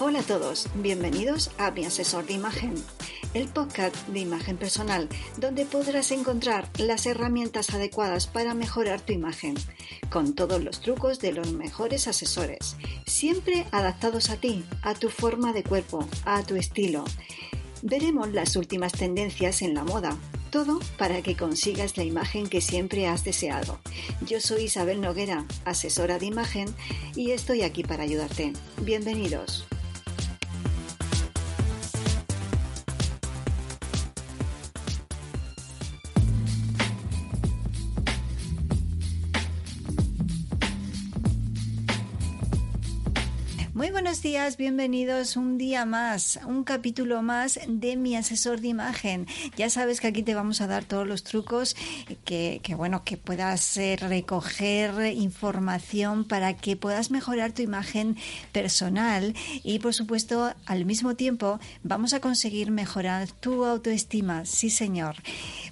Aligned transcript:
Hola 0.00 0.20
a 0.20 0.22
todos, 0.22 0.68
bienvenidos 0.76 1.50
a 1.58 1.72
Mi 1.72 1.84
Asesor 1.84 2.24
de 2.24 2.34
Imagen, 2.34 2.72
el 3.34 3.48
podcast 3.48 3.96
de 4.06 4.20
imagen 4.20 4.56
personal 4.56 5.08
donde 5.38 5.64
podrás 5.64 6.12
encontrar 6.12 6.70
las 6.78 7.04
herramientas 7.06 7.70
adecuadas 7.70 8.28
para 8.28 8.54
mejorar 8.54 9.00
tu 9.00 9.12
imagen, 9.12 9.56
con 10.08 10.36
todos 10.36 10.62
los 10.62 10.80
trucos 10.80 11.18
de 11.18 11.32
los 11.32 11.52
mejores 11.52 12.06
asesores, 12.06 12.76
siempre 13.06 13.66
adaptados 13.72 14.30
a 14.30 14.36
ti, 14.36 14.64
a 14.82 14.94
tu 14.94 15.10
forma 15.10 15.52
de 15.52 15.64
cuerpo, 15.64 16.06
a 16.24 16.44
tu 16.44 16.54
estilo. 16.54 17.04
Veremos 17.82 18.32
las 18.32 18.54
últimas 18.54 18.92
tendencias 18.92 19.62
en 19.62 19.74
la 19.74 19.82
moda, 19.82 20.16
todo 20.50 20.78
para 20.96 21.22
que 21.22 21.36
consigas 21.36 21.96
la 21.96 22.04
imagen 22.04 22.46
que 22.46 22.60
siempre 22.60 23.08
has 23.08 23.24
deseado. 23.24 23.80
Yo 24.24 24.40
soy 24.40 24.64
Isabel 24.64 25.00
Noguera, 25.00 25.44
asesora 25.64 26.20
de 26.20 26.26
imagen, 26.26 26.72
y 27.16 27.32
estoy 27.32 27.62
aquí 27.62 27.82
para 27.82 28.04
ayudarte. 28.04 28.52
Bienvenidos. 28.82 29.66
Muy 43.78 43.92
buenos 43.92 44.22
días, 44.22 44.56
bienvenidos 44.56 45.36
un 45.36 45.56
día 45.56 45.84
más, 45.84 46.40
un 46.44 46.64
capítulo 46.64 47.22
más 47.22 47.60
de 47.68 47.96
mi 47.96 48.16
asesor 48.16 48.60
de 48.60 48.66
imagen. 48.66 49.28
Ya 49.56 49.70
sabes 49.70 50.00
que 50.00 50.08
aquí 50.08 50.24
te 50.24 50.34
vamos 50.34 50.60
a 50.60 50.66
dar 50.66 50.84
todos 50.84 51.06
los 51.06 51.22
trucos 51.22 51.76
que, 52.24 52.60
bueno, 52.76 53.04
que 53.04 53.16
puedas 53.16 53.76
eh, 53.76 53.94
recoger 53.96 55.12
información 55.14 56.24
para 56.24 56.56
que 56.56 56.74
puedas 56.74 57.12
mejorar 57.12 57.52
tu 57.52 57.62
imagen 57.62 58.16
personal 58.50 59.36
y 59.62 59.78
por 59.78 59.94
supuesto 59.94 60.52
al 60.66 60.84
mismo 60.84 61.14
tiempo 61.14 61.60
vamos 61.84 62.14
a 62.14 62.20
conseguir 62.20 62.72
mejorar 62.72 63.30
tu 63.30 63.64
autoestima. 63.64 64.44
Sí, 64.44 64.70
señor. 64.70 65.14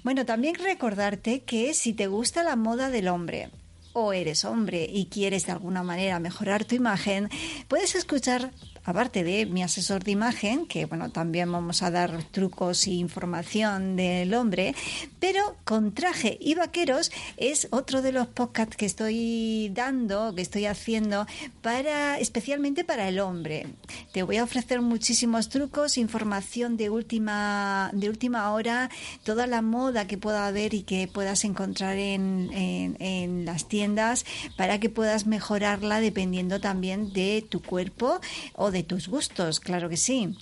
Bueno, 0.05 0.25
también 0.25 0.55
recordarte 0.55 1.41
que 1.41 1.75
si 1.75 1.93
te 1.93 2.07
gusta 2.07 2.45
la 2.45 2.55
moda 2.55 2.89
del 2.89 3.09
hombre, 3.09 3.51
o 3.99 4.13
eres 4.13 4.45
hombre 4.45 4.87
y 4.93 5.07
quieres 5.07 5.47
de 5.47 5.53
alguna 5.53 5.83
manera 5.83 6.21
mejorar 6.21 6.67
tu 6.67 6.75
imagen, 6.75 7.31
puedes 7.67 7.95
escuchar 7.95 8.53
aparte 8.87 9.25
de 9.25 9.47
mi 9.47 9.63
asesor 9.63 10.05
de 10.05 10.13
imagen, 10.13 10.67
que 10.67 10.87
bueno, 10.87 11.11
también 11.11 11.51
vamos 11.51 11.83
a 11.83 11.91
dar 11.91 12.23
trucos 12.25 12.87
e 12.87 12.93
información 12.93 13.97
del 13.97 14.33
hombre, 14.35 14.75
pero 15.19 15.57
con 15.65 15.93
traje 15.93 16.39
y 16.41 16.55
vaqueros 16.55 17.11
es 17.37 17.67
otro 17.73 18.01
de 18.01 18.13
los 18.13 18.29
podcasts 18.29 18.77
que 18.77 18.87
estoy 18.87 19.71
dando, 19.75 20.35
que 20.35 20.43
estoy 20.43 20.67
haciendo 20.67 21.27
para 21.63 22.19
especialmente 22.19 22.85
para 22.85 23.09
el 23.09 23.19
hombre. 23.19 23.67
Te 24.13 24.23
voy 24.23 24.37
a 24.37 24.45
ofrecer 24.45 24.81
muchísimos 24.81 25.49
trucos, 25.49 25.99
información 25.99 26.77
de 26.77 26.89
última 26.89 27.91
de 27.93 28.09
última 28.09 28.53
hora, 28.53 28.89
toda 29.25 29.49
la 29.49 29.63
moda 29.63 30.07
que 30.07 30.17
pueda 30.17 30.47
haber 30.47 30.75
y 30.75 30.83
que 30.83 31.09
puedas 31.09 31.45
encontrar 31.45 31.99
en, 31.99 32.51
en 32.53 33.45
las 33.45 33.69
tiendas 33.69 34.25
para 34.57 34.79
que 34.79 34.91
puedas 34.91 35.27
mejorarla 35.27 36.01
dependiendo 36.01 36.61
también 36.61 37.13
de 37.13 37.45
tu 37.49 37.61
cuerpo 37.61 38.21
o 38.55 38.71
de 38.71 38.76
de 38.77 38.83
tus 38.83 39.09
gustos, 39.09 39.59
claro 39.59 39.89
que 39.89 39.97
sí. 39.97 40.37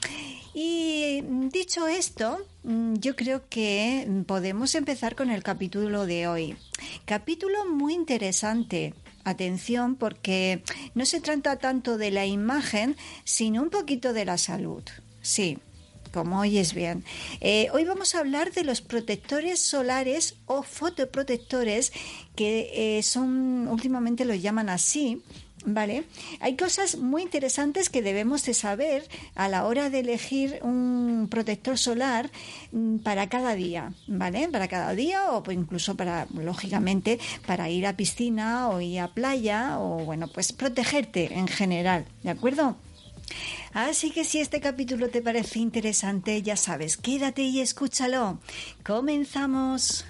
Y 0.55 1.23
dicho 1.51 1.89
esto, 1.89 2.39
mm, 2.65 2.95
yo 2.95 3.17
creo 3.17 3.49
que 3.49 4.09
podemos 4.27 4.75
empezar 4.75 5.15
con 5.15 5.31
el 5.31 5.43
capítulo 5.43 6.07
de 6.07 6.27
hoy. 6.27 6.57
Capítulo 7.05 7.67
muy 7.67 7.95
interesante. 7.95 8.95
Atención 9.25 9.97
porque 9.97 10.63
no 10.95 11.07
se 11.07 11.21
trata 11.21 11.57
tanto 11.57 11.97
de 11.97 12.11
la 12.11 12.27
imagen, 12.27 12.97
sino 13.25 13.63
un 13.63 13.71
poquito 13.71 14.13
de 14.13 14.25
la 14.25 14.37
salud. 14.37 14.83
Sí, 15.23 15.59
como 16.13 16.41
oyes 16.41 16.75
bien. 16.75 17.05
Eh, 17.41 17.69
hoy 17.73 17.85
vamos 17.85 18.15
a 18.15 18.21
hablar 18.21 18.53
de 18.53 18.65
los 18.65 18.81
protectores 18.81 19.61
solares 19.61 20.37
o 20.47 20.63
fotoprotectores 20.63 21.93
que 22.37 22.99
eh, 22.99 23.03
son, 23.03 23.67
últimamente 23.69 24.25
lo 24.25 24.35
llaman 24.35 24.69
así, 24.69 25.23
¿Vale? 25.67 26.05
Hay 26.41 26.57
cosas 26.57 26.99
muy 26.99 27.23
interesantes 27.23 27.89
que 27.89 28.03
debemos 28.03 28.45
de 28.45 28.53
saber 28.53 29.09
a 29.35 29.49
la 29.49 29.65
hora 29.65 29.89
de 29.89 30.01
elegir 30.01 30.59
un 30.63 31.27
protector 31.31 31.79
solar 31.79 32.31
mm, 32.73 32.99
para 32.99 33.31
cada 33.31 33.55
día, 33.55 33.95
¿vale? 34.07 34.49
Para 34.49 34.69
cada 34.69 34.95
día 34.95 35.33
o 35.33 35.43
pues 35.43 35.57
incluso 35.57 35.97
para, 35.97 36.27
lógicamente, 36.35 37.19
para 37.47 37.71
ir 37.71 37.87
a 37.87 37.97
piscina 37.97 38.69
o 38.69 38.81
ir 38.81 39.01
a 39.01 39.09
playa 39.09 39.79
o, 39.79 40.05
bueno, 40.05 40.29
pues 40.29 40.53
protegerte 40.53 41.33
en 41.33 41.49
general, 41.49 42.05
¿de 42.23 42.31
acuerdo? 42.31 42.77
Así 43.73 44.11
que 44.11 44.25
si 44.25 44.41
este 44.41 44.61
capítulo 44.61 45.09
te 45.09 45.23
parece 45.23 45.59
interesante, 45.59 46.43
ya 46.43 46.57
sabes, 46.57 46.97
quédate 46.97 47.43
y 47.43 47.61
escúchalo. 47.61 48.39
Comenzamos. 48.85 50.05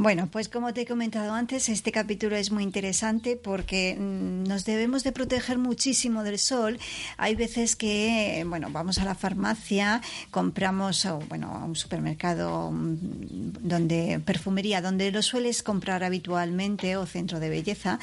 Bueno, 0.00 0.30
pues 0.32 0.48
como 0.48 0.72
te 0.72 0.80
he 0.80 0.86
comentado 0.86 1.34
antes, 1.34 1.68
este 1.68 1.92
capítulo 1.92 2.34
es 2.34 2.50
muy 2.50 2.62
interesante 2.62 3.36
porque 3.36 3.98
mm, 4.00 4.44
nos 4.44 4.64
debemos 4.64 5.04
de 5.04 5.12
proteger 5.12 5.58
muchísimo 5.58 6.22
del 6.24 6.38
sol. 6.38 6.78
Hay 7.18 7.34
veces 7.34 7.76
que, 7.76 8.42
bueno, 8.48 8.68
vamos 8.70 8.96
a 8.96 9.04
la 9.04 9.14
farmacia, 9.14 10.00
compramos, 10.30 11.06
bueno, 11.28 11.54
a 11.54 11.66
un 11.66 11.76
supermercado 11.76 12.70
mm, 12.70 13.58
donde 13.60 14.22
perfumería, 14.24 14.80
donde 14.80 15.10
lo 15.10 15.20
sueles 15.20 15.62
comprar 15.62 16.02
habitualmente 16.02 16.96
o 16.96 17.04
centro 17.04 17.38
de 17.38 17.50
belleza 17.50 17.98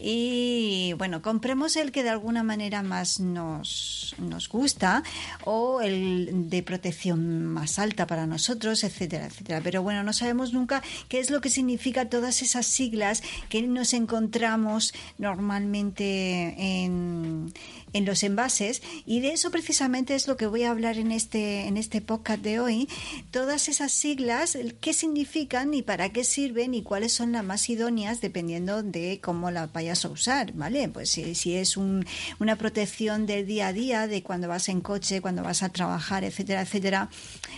y, 0.00 0.94
bueno, 0.98 1.22
compremos 1.22 1.76
el 1.76 1.92
que 1.92 2.02
de 2.02 2.10
alguna 2.10 2.42
manera 2.42 2.82
más 2.82 3.20
nos, 3.20 4.16
nos 4.18 4.48
gusta 4.48 5.04
o 5.44 5.80
el 5.80 6.50
de 6.50 6.64
protección 6.64 7.46
más 7.46 7.78
alta 7.78 8.08
para 8.08 8.26
nosotros, 8.26 8.82
etcétera, 8.82 9.26
etcétera. 9.26 9.60
Pero 9.62 9.84
bueno, 9.84 10.02
no 10.02 10.12
sabemos 10.12 10.52
nunca 10.52 10.82
qué 11.08 11.20
es 11.20 11.30
lo 11.30 11.35
que 11.40 11.50
significa 11.50 12.08
todas 12.08 12.42
esas 12.42 12.66
siglas 12.66 13.22
que 13.48 13.62
nos 13.62 13.92
encontramos 13.92 14.94
normalmente 15.18 16.54
en, 16.58 17.52
en 17.96 18.04
los 18.04 18.22
envases 18.22 18.82
y 19.06 19.20
de 19.20 19.32
eso 19.32 19.50
precisamente 19.50 20.14
es 20.14 20.28
lo 20.28 20.36
que 20.36 20.46
voy 20.46 20.64
a 20.64 20.70
hablar 20.70 20.98
en 20.98 21.12
este 21.12 21.66
en 21.66 21.76
este 21.76 22.00
podcast 22.00 22.42
de 22.42 22.60
hoy. 22.60 22.88
Todas 23.30 23.68
esas 23.68 23.92
siglas 23.92 24.58
qué 24.80 24.92
significan 24.92 25.72
y 25.72 25.82
para 25.82 26.10
qué 26.10 26.24
sirven 26.24 26.74
y 26.74 26.82
cuáles 26.82 27.12
son 27.12 27.32
las 27.32 27.44
más 27.44 27.68
idóneas 27.70 28.20
dependiendo 28.20 28.82
de 28.82 29.20
cómo 29.22 29.50
la 29.50 29.66
vayas 29.66 30.04
a 30.04 30.08
usar 30.08 30.52
vale 30.52 30.88
pues 30.88 31.10
si, 31.10 31.34
si 31.34 31.54
es 31.54 31.76
un, 31.76 32.04
una 32.38 32.56
protección 32.56 33.26
del 33.26 33.46
día 33.46 33.68
a 33.68 33.72
día 33.72 34.06
de 34.06 34.22
cuando 34.22 34.48
vas 34.48 34.68
en 34.68 34.80
coche 34.80 35.20
cuando 35.20 35.42
vas 35.42 35.62
a 35.62 35.70
trabajar 35.70 36.24
etcétera 36.24 36.62
etcétera 36.62 37.08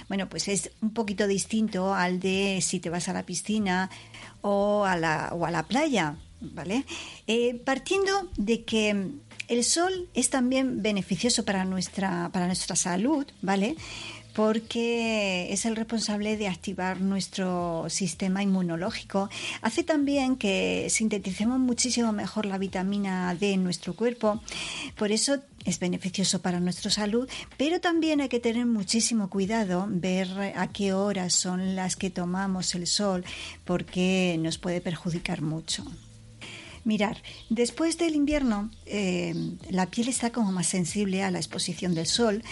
bueno 0.08 0.28
pues 0.28 0.48
es 0.48 0.70
un 0.80 0.90
poquito 0.90 1.26
distinto 1.26 1.94
al 1.94 2.20
de 2.20 2.60
si 2.62 2.78
te 2.80 2.90
vas 2.90 3.08
a 3.08 3.12
la 3.12 3.24
piscina 3.24 3.90
o 4.42 4.84
a 4.84 4.96
la 4.96 5.30
o 5.32 5.44
a 5.44 5.50
la 5.50 5.64
playa 5.64 6.16
vale 6.40 6.84
eh, 7.26 7.54
partiendo 7.64 8.30
de 8.36 8.64
que 8.64 9.10
el 9.48 9.64
sol 9.64 10.08
es 10.14 10.30
también 10.30 10.82
beneficioso 10.82 11.44
para 11.44 11.64
nuestra, 11.64 12.30
para 12.32 12.46
nuestra 12.46 12.76
salud, 12.76 13.26
¿vale? 13.42 13.76
porque 14.38 15.52
es 15.52 15.66
el 15.66 15.74
responsable 15.74 16.36
de 16.36 16.46
activar 16.46 17.00
nuestro 17.00 17.86
sistema 17.88 18.40
inmunológico. 18.40 19.28
Hace 19.62 19.82
también 19.82 20.36
que 20.36 20.86
sinteticemos 20.90 21.58
muchísimo 21.58 22.12
mejor 22.12 22.46
la 22.46 22.56
vitamina 22.56 23.34
D 23.34 23.54
en 23.54 23.64
nuestro 23.64 23.96
cuerpo, 23.96 24.40
por 24.96 25.10
eso 25.10 25.40
es 25.64 25.80
beneficioso 25.80 26.40
para 26.40 26.60
nuestra 26.60 26.88
salud, 26.88 27.28
pero 27.56 27.80
también 27.80 28.20
hay 28.20 28.28
que 28.28 28.38
tener 28.38 28.64
muchísimo 28.64 29.28
cuidado, 29.28 29.86
ver 29.90 30.28
a 30.54 30.68
qué 30.68 30.92
horas 30.92 31.34
son 31.34 31.74
las 31.74 31.96
que 31.96 32.10
tomamos 32.10 32.76
el 32.76 32.86
sol, 32.86 33.24
porque 33.64 34.36
nos 34.38 34.56
puede 34.56 34.80
perjudicar 34.80 35.42
mucho. 35.42 35.84
Mirar, 36.88 37.22
después 37.50 37.98
del 37.98 38.14
invierno 38.14 38.70
eh, 38.86 39.34
la 39.68 39.90
piel 39.90 40.08
está 40.08 40.32
como 40.32 40.52
más 40.52 40.68
sensible 40.68 41.22
a 41.22 41.30
la 41.30 41.36
exposición 41.36 41.94
del 41.94 42.06
sol, 42.06 42.42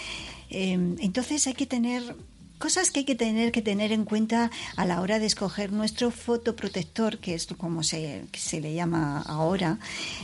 eh, 0.51 0.73
entonces 0.99 1.47
hay 1.47 1.55
que 1.55 1.65
tener 1.65 2.15
Cosas 2.59 2.91
que 2.91 2.99
hay 2.99 3.05
que 3.05 3.15
tener 3.15 3.51
que 3.51 3.61
tener 3.61 3.91
en 3.91 4.03
cuenta 4.03 4.49
a 4.75 4.85
la 4.85 5.01
hora 5.01 5.19
de 5.19 5.25
escoger 5.25 5.71
nuestro 5.71 6.11
fotoprotector, 6.11 7.19
que 7.19 7.35
es 7.35 7.47
como 7.57 7.83
se, 7.83 8.25
se 8.33 8.61
le 8.61 8.73
llama 8.73 9.21
ahora, 9.21 9.79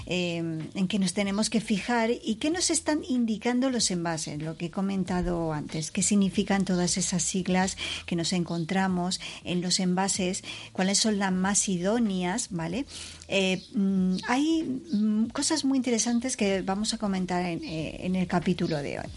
eh, 0.06 0.38
en 0.74 0.88
que 0.88 1.00
nos 1.00 1.14
tenemos 1.14 1.50
que 1.50 1.62
fijar 1.62 2.10
y 2.12 2.36
qué 2.36 2.50
nos 2.50 2.70
están 2.70 3.04
indicando 3.08 3.70
los 3.70 3.92
envases, 3.92 4.42
lo 4.42 4.58
que 4.58 4.68
he 4.68 4.72
comentado 4.72 5.54
antes, 5.54 5.92
qué 5.92 6.02
significan 6.02 6.66
todas 6.66 6.98
esas 6.98 7.24
siglas 7.24 7.78
que 8.06 8.16
nos 8.16 8.34
encontramos 8.34 9.20
en 9.44 9.62
los 9.62 9.80
envases, 9.80 10.44
cuáles 10.72 10.98
son 10.98 11.20
las 11.20 11.32
más 11.32 11.70
idóneas, 11.70 12.48
¿vale? 12.50 12.86
Eh, 13.28 13.64
mm, 13.74 14.18
hay 14.28 14.64
mm, 14.64 15.26
cosas 15.28 15.66
muy 15.66 15.78
interesantes 15.78 16.36
que 16.36 16.62
vamos 16.62 16.94
a 16.94 16.98
comentar 16.98 17.46
en, 17.46 17.64
eh, 17.64 18.06
en 18.06 18.16
el 18.16 18.28
capítulo 18.28 18.78
de 18.82 19.00
hoy. 19.00 19.10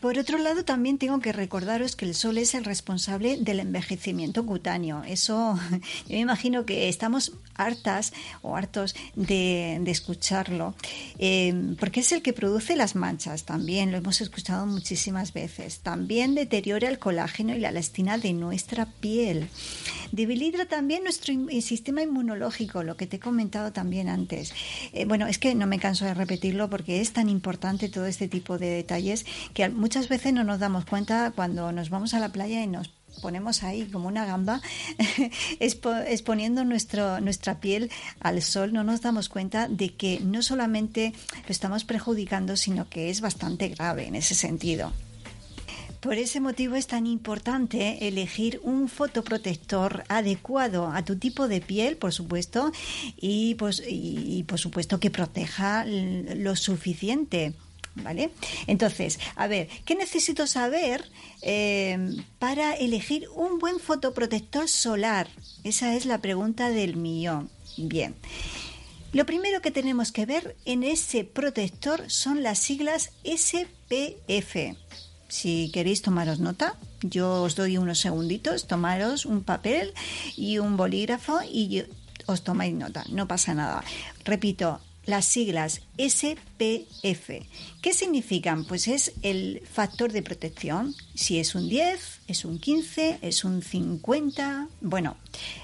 Por 0.00 0.18
otro 0.18 0.38
lado, 0.38 0.64
también 0.64 0.98
tengo 0.98 1.20
que 1.20 1.32
recordaros 1.32 1.96
que 1.96 2.04
el 2.04 2.14
sol 2.14 2.38
es 2.38 2.54
el 2.54 2.64
responsable 2.64 3.38
del 3.38 3.60
envejecimiento 3.60 4.46
cutáneo. 4.46 5.02
Eso, 5.06 5.58
yo 6.08 6.14
me 6.14 6.20
imagino 6.20 6.64
que 6.64 6.88
estamos 6.88 7.32
hartas 7.54 8.12
o 8.42 8.56
hartos 8.56 8.94
de, 9.16 9.82
escucharlo, 9.86 10.74
eh, 11.18 11.74
porque 11.80 12.00
es 12.00 12.12
el 12.12 12.22
que 12.22 12.32
produce 12.32 12.76
las 12.76 12.94
manchas. 12.94 13.44
También 13.44 13.90
lo 13.90 13.98
hemos 13.98 14.20
escuchado 14.20 14.66
muchísimas 14.66 15.32
veces. 15.32 15.80
También 15.80 16.34
deteriora 16.34 16.88
el 16.88 16.98
colágeno 16.98 17.54
y 17.54 17.58
la 17.58 17.70
elastina 17.70 18.18
de 18.18 18.32
nuestra 18.32 18.86
piel. 18.86 19.48
Debilita 20.12 20.66
también 20.66 21.02
nuestro 21.02 21.34
sistema 21.60 22.02
inmunológico, 22.02 22.82
lo 22.82 22.96
que 22.96 23.06
te 23.06 23.16
he 23.16 23.20
comentado 23.20 23.72
también 23.72 24.08
antes. 24.08 24.52
Eh, 24.92 25.04
bueno, 25.04 25.26
es 25.26 25.38
que 25.38 25.54
no 25.54 25.66
me 25.66 25.78
canso 25.78 26.04
de 26.04 26.14
repetirlo 26.14 26.70
porque 26.70 27.00
es 27.00 27.12
tan 27.12 27.28
importante 27.28 27.88
todo 27.88 28.06
este 28.06 28.28
tipo 28.28 28.58
de 28.58 28.68
detalles 28.68 29.26
que 29.52 29.68
veces 30.08 30.32
no 30.32 30.44
nos 30.44 30.58
damos 30.58 30.84
cuenta 30.84 31.32
cuando 31.34 31.72
nos 31.72 31.90
vamos 31.90 32.14
a 32.14 32.20
la 32.20 32.30
playa 32.30 32.62
y 32.62 32.66
nos 32.66 32.90
ponemos 33.20 33.62
ahí 33.62 33.86
como 33.86 34.08
una 34.08 34.24
gamba 34.24 34.60
exponiendo 35.60 36.64
nuestro, 36.64 37.20
nuestra 37.20 37.60
piel 37.60 37.90
al 38.20 38.42
sol, 38.42 38.72
no 38.72 38.84
nos 38.84 39.00
damos 39.00 39.28
cuenta 39.28 39.68
de 39.68 39.94
que 39.94 40.20
no 40.20 40.42
solamente 40.42 41.12
lo 41.44 41.50
estamos 41.50 41.84
perjudicando, 41.84 42.56
sino 42.56 42.88
que 42.88 43.10
es 43.10 43.20
bastante 43.20 43.68
grave 43.68 44.06
en 44.06 44.14
ese 44.14 44.34
sentido. 44.34 44.92
Por 46.00 46.14
ese 46.14 46.38
motivo 46.38 46.76
es 46.76 46.86
tan 46.86 47.08
importante 47.08 48.06
elegir 48.06 48.60
un 48.62 48.88
fotoprotector 48.88 50.04
adecuado 50.08 50.86
a 50.86 51.04
tu 51.04 51.16
tipo 51.16 51.48
de 51.48 51.60
piel, 51.60 51.96
por 51.96 52.12
supuesto, 52.12 52.70
y, 53.16 53.56
pues, 53.56 53.82
y 53.84 54.44
por 54.44 54.60
supuesto 54.60 55.00
que 55.00 55.10
proteja 55.10 55.84
lo 55.84 56.54
suficiente 56.54 57.54
¿Vale? 58.02 58.30
Entonces, 58.66 59.18
a 59.36 59.46
ver, 59.46 59.68
¿qué 59.84 59.94
necesito 59.94 60.46
saber 60.46 61.04
eh, 61.42 61.98
para 62.38 62.74
elegir 62.74 63.28
un 63.34 63.58
buen 63.58 63.80
fotoprotector 63.80 64.68
solar? 64.68 65.28
Esa 65.64 65.94
es 65.94 66.06
la 66.06 66.20
pregunta 66.20 66.70
del 66.70 66.96
millón. 66.96 67.50
Bien. 67.76 68.14
Lo 69.12 69.24
primero 69.24 69.62
que 69.62 69.70
tenemos 69.70 70.12
que 70.12 70.26
ver 70.26 70.56
en 70.66 70.82
ese 70.82 71.24
protector 71.24 72.10
son 72.10 72.42
las 72.42 72.58
siglas 72.58 73.12
SPF. 73.24 74.76
Si 75.28 75.70
queréis 75.72 76.02
tomaros 76.02 76.40
nota, 76.40 76.76
yo 77.02 77.42
os 77.42 77.54
doy 77.54 77.78
unos 77.78 78.00
segunditos, 78.00 78.66
tomaros 78.66 79.24
un 79.24 79.42
papel 79.44 79.94
y 80.36 80.58
un 80.58 80.76
bolígrafo 80.76 81.40
y 81.42 81.84
os 82.26 82.44
tomáis 82.44 82.74
nota, 82.74 83.04
no 83.08 83.26
pasa 83.26 83.54
nada. 83.54 83.82
Repito, 84.24 84.80
las 85.08 85.24
siglas 85.24 85.80
SPF. 85.96 87.30
¿Qué 87.80 87.94
significan? 87.94 88.66
Pues 88.66 88.88
es 88.88 89.14
el 89.22 89.62
factor 89.72 90.12
de 90.12 90.22
protección. 90.22 90.94
Si 91.14 91.38
es 91.38 91.54
un 91.54 91.66
10, 91.66 92.20
es 92.28 92.44
un 92.44 92.58
15, 92.58 93.18
es 93.22 93.42
un 93.42 93.62
50. 93.62 94.68
Bueno, 94.82 95.16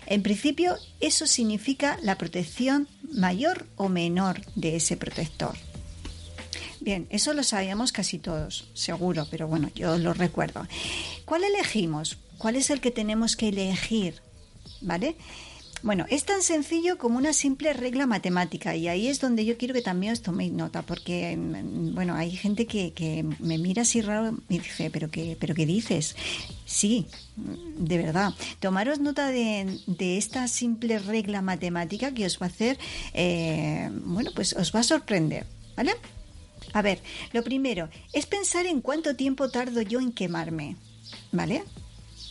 en 0.06 0.22
principio 0.22 0.76
eso 0.98 1.26
significa 1.26 1.98
la 2.02 2.16
protección 2.16 2.88
mayor 3.12 3.66
o 3.76 3.90
menor 3.90 4.40
de 4.54 4.76
ese 4.76 4.96
protector. 4.96 5.54
Bien, 6.80 7.06
eso 7.10 7.34
lo 7.34 7.42
sabíamos 7.42 7.92
casi 7.92 8.18
todos, 8.18 8.70
seguro, 8.72 9.26
pero 9.30 9.46
bueno, 9.46 9.70
yo 9.74 9.98
lo 9.98 10.14
recuerdo. 10.14 10.66
¿Cuál 11.26 11.44
elegimos? 11.44 12.16
¿Cuál 12.38 12.56
es 12.56 12.70
el 12.70 12.80
que 12.80 12.90
tenemos 12.90 13.36
que 13.36 13.50
elegir? 13.50 14.22
¿Vale? 14.80 15.16
Bueno, 15.84 16.06
es 16.08 16.24
tan 16.24 16.42
sencillo 16.42 16.96
como 16.96 17.18
una 17.18 17.34
simple 17.34 17.74
regla 17.74 18.06
matemática 18.06 18.74
y 18.74 18.88
ahí 18.88 19.06
es 19.06 19.20
donde 19.20 19.44
yo 19.44 19.58
quiero 19.58 19.74
que 19.74 19.82
también 19.82 20.14
os 20.14 20.22
toméis 20.22 20.50
nota, 20.50 20.80
porque, 20.80 21.36
mm, 21.36 21.94
bueno, 21.94 22.14
hay 22.14 22.30
gente 22.30 22.66
que, 22.66 23.22
me 23.38 23.58
mira 23.58 23.82
así 23.82 24.00
raro 24.00 24.34
y 24.48 24.60
dice, 24.60 24.88
¿pero 24.88 25.10
qué, 25.10 25.36
pero 25.38 25.54
qué 25.54 25.66
dices? 25.66 26.16
Sí, 26.64 27.06
mm, 27.36 27.84
de 27.84 27.98
verdad. 27.98 28.32
Tomaros 28.60 29.00
nota 29.00 29.28
de, 29.28 29.78
esta 30.16 30.48
simple 30.48 30.98
regla 30.98 31.42
matemática 31.42 32.14
que 32.14 32.24
os 32.24 32.40
va 32.40 32.46
a 32.46 32.48
hacer, 32.48 32.78
eh, 33.12 33.90
bueno, 34.06 34.30
pues 34.34 34.54
os 34.54 34.74
va 34.74 34.80
a 34.80 34.84
sorprender, 34.84 35.44
¿vale? 35.76 35.92
A 36.72 36.80
ver, 36.80 37.00
lo 37.34 37.44
primero 37.44 37.90
es 38.14 38.24
pensar 38.24 38.64
en 38.64 38.80
cuánto 38.80 39.16
tiempo 39.16 39.50
tardo 39.50 39.82
yo 39.82 40.00
en 40.00 40.12
quemarme, 40.12 40.76
¿vale? 41.30 41.62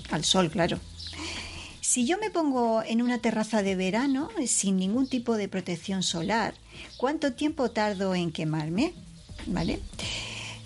Al 0.10 0.24
sol, 0.24 0.50
claro. 0.50 0.80
Si 1.94 2.08
yo 2.08 2.18
me 2.18 2.32
pongo 2.32 2.82
en 2.82 3.04
una 3.04 3.20
terraza 3.20 3.62
de 3.62 3.76
verano 3.76 4.30
sin 4.48 4.78
ningún 4.78 5.08
tipo 5.08 5.38
de 5.38 5.48
protección 5.48 6.02
solar, 6.02 6.56
¿cuánto 6.98 7.34
tiempo 7.34 7.70
tardo 7.70 8.16
en 8.16 8.32
quemarme? 8.32 8.96
¿Vale? 9.46 9.80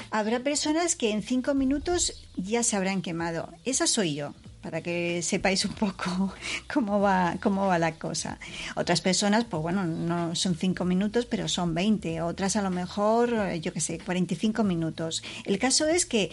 Habrá 0.09 0.39
personas 0.39 0.95
que 0.95 1.12
en 1.12 1.21
cinco 1.21 1.53
minutos 1.53 2.24
ya 2.38 2.63
se 2.63 2.77
habrán 2.77 3.01
quemado. 3.01 3.50
Esa 3.65 3.88
soy 3.88 4.15
yo, 4.15 4.35
para 4.62 4.79
que 4.79 5.21
sepáis 5.21 5.65
un 5.65 5.74
poco 5.74 6.33
cómo 6.74 7.01
va, 7.01 7.35
cómo 7.44 7.68
va 7.68 7.77
la 7.77 7.95
cosa. 7.95 8.39
Otras 8.77 9.01
personas, 9.01 9.44
pues 9.44 9.62
bueno, 9.62 9.83
no 9.83 10.33
son 10.33 10.56
cinco 10.56 10.85
minutos, 10.85 11.25
pero 11.25 11.50
son 11.50 11.74
20. 11.74 12.21
Otras 12.21 12.56
a 12.56 12.62
lo 12.62 12.69
mejor, 12.69 13.51
yo 13.56 13.74
qué 13.74 13.81
sé, 13.81 14.00
45 14.00 14.63
minutos. 14.63 15.24
El 15.44 15.59
caso 15.59 15.88
es 15.88 16.06
que 16.06 16.31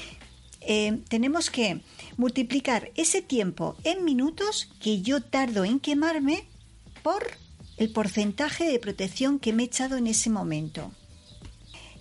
eh, 0.67 1.01
tenemos 1.09 1.51
que 1.51 1.81
multiplicar 2.17 2.91
ese 2.97 3.23
tiempo 3.23 3.77
en 3.85 4.05
minutos 4.05 4.71
que 4.81 5.03
yo 5.03 5.23
tardo 5.23 5.65
en 5.65 5.81
quemarme 5.81 6.45
por 7.03 7.23
el 7.77 7.91
porcentaje 7.91 8.65
de 8.65 8.79
protección 8.79 9.39
que 9.39 9.53
me 9.53 9.65
he 9.65 9.67
echado 9.67 9.97
en 9.97 10.07
ese 10.07 10.31
momento. 10.31 10.93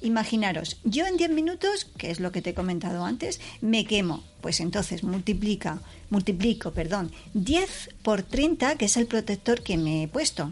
Imaginaros, 0.01 0.77
yo 0.83 1.05
en 1.07 1.15
10 1.15 1.31
minutos, 1.31 1.85
que 1.97 2.11
es 2.11 2.19
lo 2.19 2.31
que 2.31 2.41
te 2.41 2.49
he 2.49 2.53
comentado 2.53 3.05
antes, 3.05 3.39
me 3.61 3.85
quemo. 3.85 4.21
Pues 4.41 4.59
entonces 4.59 5.03
multiplica, 5.03 5.81
multiplico, 6.09 6.71
perdón, 6.71 7.11
10 7.33 7.89
por 8.03 8.21
30, 8.21 8.75
que 8.75 8.85
es 8.85 8.97
el 8.97 9.07
protector 9.07 9.63
que 9.63 9.77
me 9.77 10.03
he 10.03 10.07
puesto. 10.09 10.51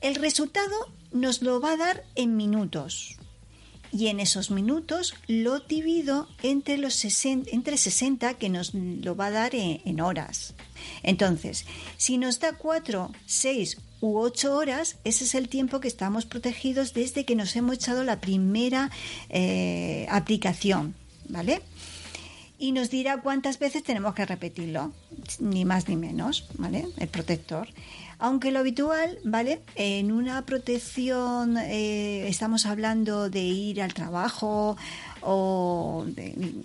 El 0.00 0.14
resultado 0.14 0.74
nos 1.12 1.42
lo 1.42 1.60
va 1.60 1.72
a 1.72 1.76
dar 1.76 2.04
en 2.14 2.36
minutos 2.36 3.18
y 3.92 4.08
en 4.08 4.20
esos 4.20 4.50
minutos 4.50 5.14
lo 5.26 5.60
divido 5.60 6.28
entre 6.42 6.78
los 6.78 6.94
60, 6.94 7.50
entre 7.52 7.76
60 7.76 8.34
que 8.34 8.48
nos 8.48 8.74
lo 8.74 9.16
va 9.16 9.26
a 9.26 9.30
dar 9.30 9.54
en, 9.54 10.00
horas. 10.00 10.54
Entonces, 11.02 11.64
si 11.96 12.18
nos 12.18 12.40
da 12.40 12.52
4, 12.52 13.10
6 13.26 13.78
u 14.00 14.18
8 14.18 14.54
horas, 14.54 14.96
ese 15.04 15.24
es 15.24 15.34
el 15.34 15.48
tiempo 15.48 15.80
que 15.80 15.88
estamos 15.88 16.26
protegidos 16.26 16.92
desde 16.94 17.24
que 17.24 17.36
nos 17.36 17.56
hemos 17.56 17.76
echado 17.76 18.04
la 18.04 18.20
primera 18.20 18.90
eh, 19.28 20.06
aplicación, 20.10 20.94
¿vale? 21.28 21.62
Y 22.58 22.72
nos 22.72 22.90
dirá 22.90 23.20
cuántas 23.20 23.58
veces 23.58 23.82
tenemos 23.82 24.14
que 24.14 24.24
repetirlo, 24.24 24.92
ni 25.40 25.64
más 25.64 25.88
ni 25.88 25.96
menos, 25.96 26.48
¿vale? 26.56 26.86
El 26.96 27.08
protector. 27.08 27.68
Aunque 28.18 28.50
lo 28.50 28.60
habitual, 28.60 29.18
¿vale? 29.24 29.60
En 29.74 30.10
una 30.10 30.46
protección 30.46 31.58
eh, 31.58 32.26
estamos 32.28 32.64
hablando 32.64 33.28
de 33.28 33.42
ir 33.42 33.82
al 33.82 33.92
trabajo 33.92 34.76
o 35.28 36.06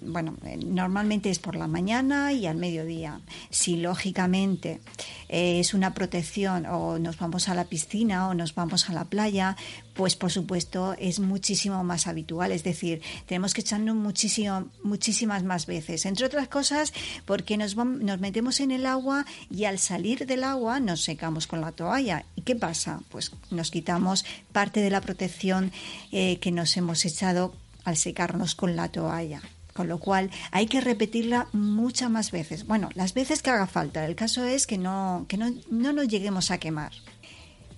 bueno, 0.03 0.35
normalmente 0.65 1.31
es 1.31 1.39
por 1.39 1.55
la 1.55 1.67
mañana 1.67 2.31
y 2.31 2.45
al 2.45 2.57
mediodía. 2.57 3.19
Si 3.49 3.77
lógicamente 3.77 4.81
eh, 5.29 5.59
es 5.59 5.73
una 5.73 5.93
protección 5.93 6.67
o 6.67 6.99
nos 6.99 7.17
vamos 7.17 7.49
a 7.49 7.55
la 7.55 7.65
piscina 7.65 8.27
o 8.27 8.33
nos 8.35 8.53
vamos 8.53 8.89
a 8.89 8.93
la 8.93 9.05
playa, 9.05 9.57
pues 9.93 10.15
por 10.15 10.31
supuesto 10.31 10.95
es 10.99 11.19
muchísimo 11.19 11.83
más 11.83 12.07
habitual, 12.07 12.51
es 12.51 12.63
decir, 12.63 13.01
tenemos 13.25 13.53
que 13.53 13.61
echarnos 13.61 13.95
muchísimo, 13.95 14.69
muchísimas 14.83 15.43
más 15.43 15.65
veces, 15.65 16.05
entre 16.05 16.25
otras 16.25 16.47
cosas 16.47 16.93
porque 17.25 17.57
nos, 17.57 17.75
nos 17.75 18.19
metemos 18.19 18.59
en 18.59 18.71
el 18.71 18.85
agua 18.85 19.25
y 19.49 19.65
al 19.65 19.79
salir 19.79 20.25
del 20.25 20.43
agua 20.43 20.79
nos 20.79 21.03
secamos 21.03 21.40
con 21.47 21.61
la 21.61 21.71
toalla. 21.71 22.25
¿Y 22.35 22.41
qué 22.41 22.55
pasa? 22.55 23.01
Pues 23.09 23.31
nos 23.49 23.71
quitamos 23.71 24.25
parte 24.51 24.81
de 24.81 24.89
la 24.89 25.01
protección 25.01 25.71
eh, 26.11 26.37
que 26.39 26.51
nos 26.51 26.75
hemos 26.77 27.05
echado 27.05 27.53
al 27.83 27.97
secarnos 27.97 28.55
con 28.55 28.75
la 28.75 28.89
toalla. 28.89 29.41
Con 29.73 29.87
lo 29.87 29.99
cual 29.99 30.29
hay 30.51 30.67
que 30.67 30.81
repetirla 30.81 31.47
muchas 31.53 32.09
más 32.09 32.31
veces. 32.31 32.67
Bueno, 32.67 32.89
las 32.93 33.13
veces 33.13 33.41
que 33.41 33.49
haga 33.49 33.67
falta. 33.67 34.05
El 34.05 34.15
caso 34.15 34.43
es 34.43 34.67
que 34.67 34.77
no, 34.77 35.25
que 35.29 35.37
no, 35.37 35.51
nos 35.69 36.07
lleguemos 36.07 36.51
a 36.51 36.57
quemar. 36.57 36.91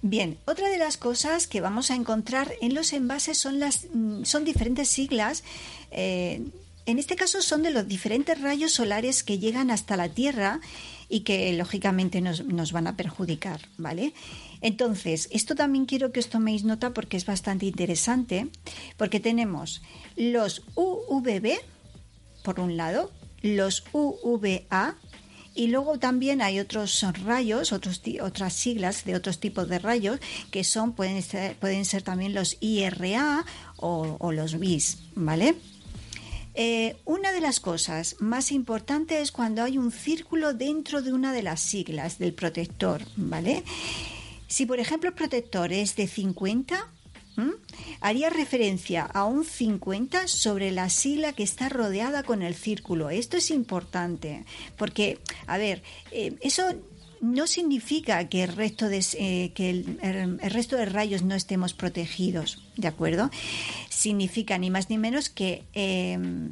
Bien, 0.02 0.38
otra 0.46 0.70
de 0.70 0.78
las 0.78 0.98
cosas 0.98 1.48
que 1.48 1.62
vamos 1.62 1.92
a 1.92 1.96
encontrar 1.96 2.52
en 2.62 2.74
los 2.74 2.92
envases 2.94 3.38
son, 3.38 3.60
las, 3.60 3.88
mm, 3.94 4.24
son 4.24 4.44
diferentes 4.44 4.90
siglas. 4.90 5.44
Eh, 5.92 6.42
en 6.86 7.00
este 7.00 7.16
caso 7.16 7.42
son 7.42 7.64
de 7.64 7.72
los 7.72 7.88
diferentes 7.88 8.42
rayos 8.42 8.74
solares 8.74 9.24
que 9.24 9.40
llegan 9.40 9.72
hasta 9.72 9.96
la 9.96 10.10
Tierra 10.10 10.60
y 11.14 11.20
que 11.20 11.54
lógicamente 11.54 12.22
nos, 12.22 12.44
nos 12.44 12.72
van 12.72 12.88
a 12.88 12.98
perjudicar, 12.98 13.62
¿vale? 13.78 14.14
Entonces, 14.62 15.30
esto 15.32 15.54
también 15.54 15.86
quiero 15.86 16.12
que 16.12 16.20
os 16.20 16.30
toméis 16.30 16.64
nota 16.64 16.90
porque 16.90 17.18
es 17.18 17.28
bastante 17.28 17.68
interesante, 17.68 18.48
porque 18.98 19.20
tenemos 19.20 19.84
los 20.18 20.64
UVB, 20.74 21.62
por 22.44 22.60
un 22.60 22.78
lado, 22.78 23.12
los 23.44 23.84
UVA, 23.94 24.96
y 25.54 25.68
luego 25.68 26.00
también 26.00 26.42
hay 26.42 26.60
otros 26.60 27.06
rayos, 27.24 27.74
otros, 27.74 28.02
otras 28.20 28.54
siglas 28.54 29.06
de 29.06 29.14
otros 29.14 29.40
tipos 29.40 29.70
de 29.70 29.78
rayos, 29.78 30.20
que 30.50 30.64
son, 30.64 30.94
pueden 30.94 31.22
ser, 31.22 31.58
pueden 31.58 31.86
ser 31.86 32.02
también 32.02 32.34
los 32.34 32.58
IRA 32.60 33.46
o, 33.78 34.18
o 34.20 34.32
los 34.32 34.58
BIS, 34.58 34.98
¿vale? 35.14 35.54
Eh, 36.56 36.96
una 37.06 37.32
de 37.32 37.42
las 37.42 37.60
cosas 37.60 38.16
más 38.20 38.52
importantes 38.52 39.22
es 39.22 39.32
cuando 39.32 39.64
hay 39.64 39.78
un 39.78 39.92
círculo 39.92 40.54
dentro 40.54 41.02
de 41.02 41.14
una 41.14 41.34
de 41.34 41.44
las 41.44 41.60
siglas 41.62 42.20
del 42.20 42.34
protector, 42.34 43.02
¿vale? 43.16 43.64
Si 44.48 44.66
por 44.66 44.80
ejemplo 44.80 45.10
el 45.10 45.16
protector 45.16 45.74
es 45.74 45.96
de 45.96 46.08
50, 46.08 46.88
haría 48.02 48.30
referencia 48.30 49.04
a 49.04 49.26
un 49.26 49.44
50 49.44 50.28
sobre 50.28 50.72
la 50.72 50.90
sigla 50.90 51.34
que 51.34 51.44
está 51.44 51.70
rodeada 51.70 52.24
con 52.24 52.42
el 52.42 52.54
círculo. 52.54 53.10
Esto 53.10 53.38
es 53.38 53.50
importante 53.50 54.46
porque, 54.78 55.20
a 55.48 55.58
ver, 55.58 55.82
eh, 56.12 56.36
eso 56.42 56.64
no 57.24 57.48
significa 57.48 58.28
que 58.28 58.44
el 58.44 58.54
resto 58.54 58.90
de 58.90 59.04
eh, 59.18 59.52
que 59.56 59.70
el, 59.70 60.40
resto 60.52 60.76
de 60.76 60.86
rayos 60.86 61.24
no 61.24 61.36
estemos 61.36 61.74
protegidos, 61.74 62.62
¿de 62.76 62.90
acuerdo? 62.90 63.32
Significa 63.90 64.58
ni 64.58 64.70
más 64.70 64.90
ni 64.90 64.98
menos 64.98 65.30
que 65.30 65.64
em, 65.74 66.52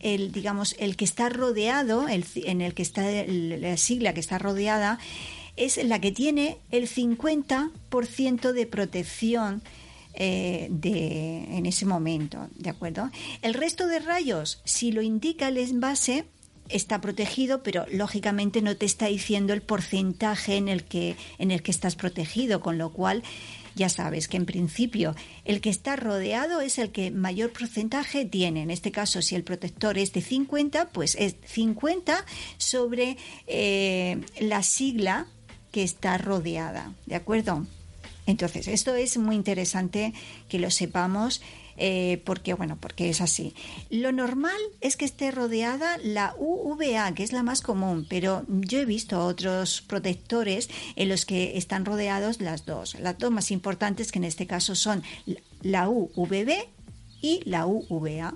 el 0.00 0.32
digamos 0.32 0.74
el 0.78 0.96
que 0.96 1.04
está 1.04 1.28
rodeado, 1.28 2.08
el, 2.08 2.24
en 2.36 2.62
el 2.62 2.72
que 2.72 2.82
está 2.82 3.02
la 3.26 3.76
sigla 3.76 4.14
que 4.14 4.20
está 4.20 4.38
rodeada 4.38 4.98
es 5.56 5.76
la 5.84 6.00
que 6.00 6.12
tiene 6.12 6.56
el 6.70 6.88
50% 6.88 8.52
de 8.52 8.66
protección 8.66 9.62
eh, 10.14 10.68
de, 10.70 11.56
en 11.56 11.66
ese 11.66 11.84
momento, 11.84 12.48
¿de 12.56 12.70
acuerdo? 12.70 13.10
El 13.42 13.54
resto 13.54 13.86
de 13.86 13.98
rayos, 13.98 14.62
si 14.64 14.90
lo 14.90 15.02
indica 15.02 15.48
el 15.48 15.58
envase, 15.58 16.24
está 16.68 17.00
protegido, 17.00 17.62
pero 17.62 17.86
lógicamente 17.90 18.62
no 18.62 18.76
te 18.76 18.86
está 18.86 19.06
diciendo 19.06 19.52
el 19.52 19.62
porcentaje 19.62 20.56
en 20.56 20.68
el 20.68 20.84
que, 20.84 21.16
en 21.38 21.50
el 21.50 21.62
que 21.62 21.70
estás 21.70 21.96
protegido, 21.96 22.60
con 22.60 22.78
lo 22.78 22.90
cual 22.90 23.22
ya 23.74 23.88
sabes 23.88 24.26
que 24.26 24.36
en 24.36 24.44
principio 24.44 25.14
el 25.44 25.60
que 25.60 25.70
está 25.70 25.94
rodeado 25.96 26.60
es 26.60 26.78
el 26.78 26.90
que 26.90 27.10
mayor 27.10 27.52
porcentaje 27.52 28.24
tiene. 28.24 28.62
En 28.62 28.70
este 28.70 28.90
caso, 28.90 29.22
si 29.22 29.36
el 29.36 29.44
protector 29.44 29.98
es 29.98 30.12
de 30.12 30.20
50, 30.20 30.88
pues 30.88 31.14
es 31.18 31.36
50 31.46 32.24
sobre 32.58 33.16
eh, 33.46 34.20
la 34.40 34.62
sigla 34.62 35.26
que 35.70 35.84
está 35.84 36.18
rodeada. 36.18 36.92
¿De 37.06 37.14
acuerdo? 37.14 37.66
Entonces, 38.26 38.68
esto 38.68 38.94
es 38.94 39.16
muy 39.16 39.36
interesante 39.36 40.12
que 40.48 40.58
lo 40.58 40.70
sepamos 40.70 41.40
eh, 41.78 42.22
porque, 42.24 42.54
bueno, 42.54 42.76
porque 42.80 43.08
es 43.08 43.20
así. 43.20 43.54
Lo 43.88 44.10
normal 44.12 44.58
es 44.80 44.96
que 44.96 45.04
esté 45.04 45.30
rodeada 45.30 45.96
la 46.02 46.34
UVA, 46.38 47.14
que 47.14 47.22
es 47.22 47.32
la 47.32 47.42
más 47.42 47.60
común, 47.60 48.06
pero 48.08 48.44
yo 48.48 48.80
he 48.80 48.84
visto 48.84 49.24
otros 49.24 49.82
protectores 49.82 50.68
en 50.96 51.08
los 51.08 51.24
que 51.24 51.56
están 51.56 51.84
rodeados 51.84 52.40
las 52.40 52.66
dos. 52.66 52.98
Las 52.98 53.18
dos 53.18 53.30
más 53.30 53.50
importantes 53.50 54.10
que 54.10 54.18
en 54.18 54.24
este 54.24 54.46
caso 54.46 54.74
son 54.74 55.02
la 55.62 55.88
UVB 55.88 56.66
y 57.22 57.42
la 57.44 57.66
UVA. 57.66 58.34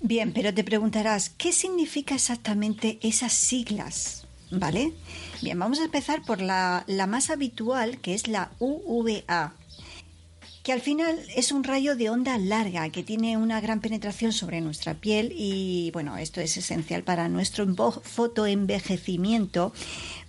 Bien, 0.00 0.32
pero 0.32 0.52
te 0.52 0.64
preguntarás, 0.64 1.30
¿qué 1.30 1.52
significa 1.52 2.14
exactamente 2.14 2.98
esas 3.02 3.32
siglas? 3.32 4.26
¿Vale? 4.50 4.92
Bien, 5.42 5.58
vamos 5.58 5.80
a 5.80 5.84
empezar 5.84 6.22
por 6.22 6.40
la, 6.40 6.84
la 6.86 7.06
más 7.06 7.30
habitual, 7.30 7.98
que 7.98 8.14
es 8.14 8.28
la 8.28 8.52
UVA 8.60 9.54
que 10.66 10.72
al 10.72 10.80
final 10.80 11.16
es 11.36 11.52
un 11.52 11.62
rayo 11.62 11.94
de 11.94 12.10
onda 12.10 12.36
larga 12.38 12.90
que 12.90 13.04
tiene 13.04 13.36
una 13.36 13.60
gran 13.60 13.80
penetración 13.80 14.32
sobre 14.32 14.60
nuestra 14.60 14.94
piel 14.94 15.32
y 15.32 15.92
bueno, 15.92 16.16
esto 16.16 16.40
es 16.40 16.56
esencial 16.56 17.04
para 17.04 17.28
nuestro 17.28 17.72
fotoenvejecimiento 18.02 19.72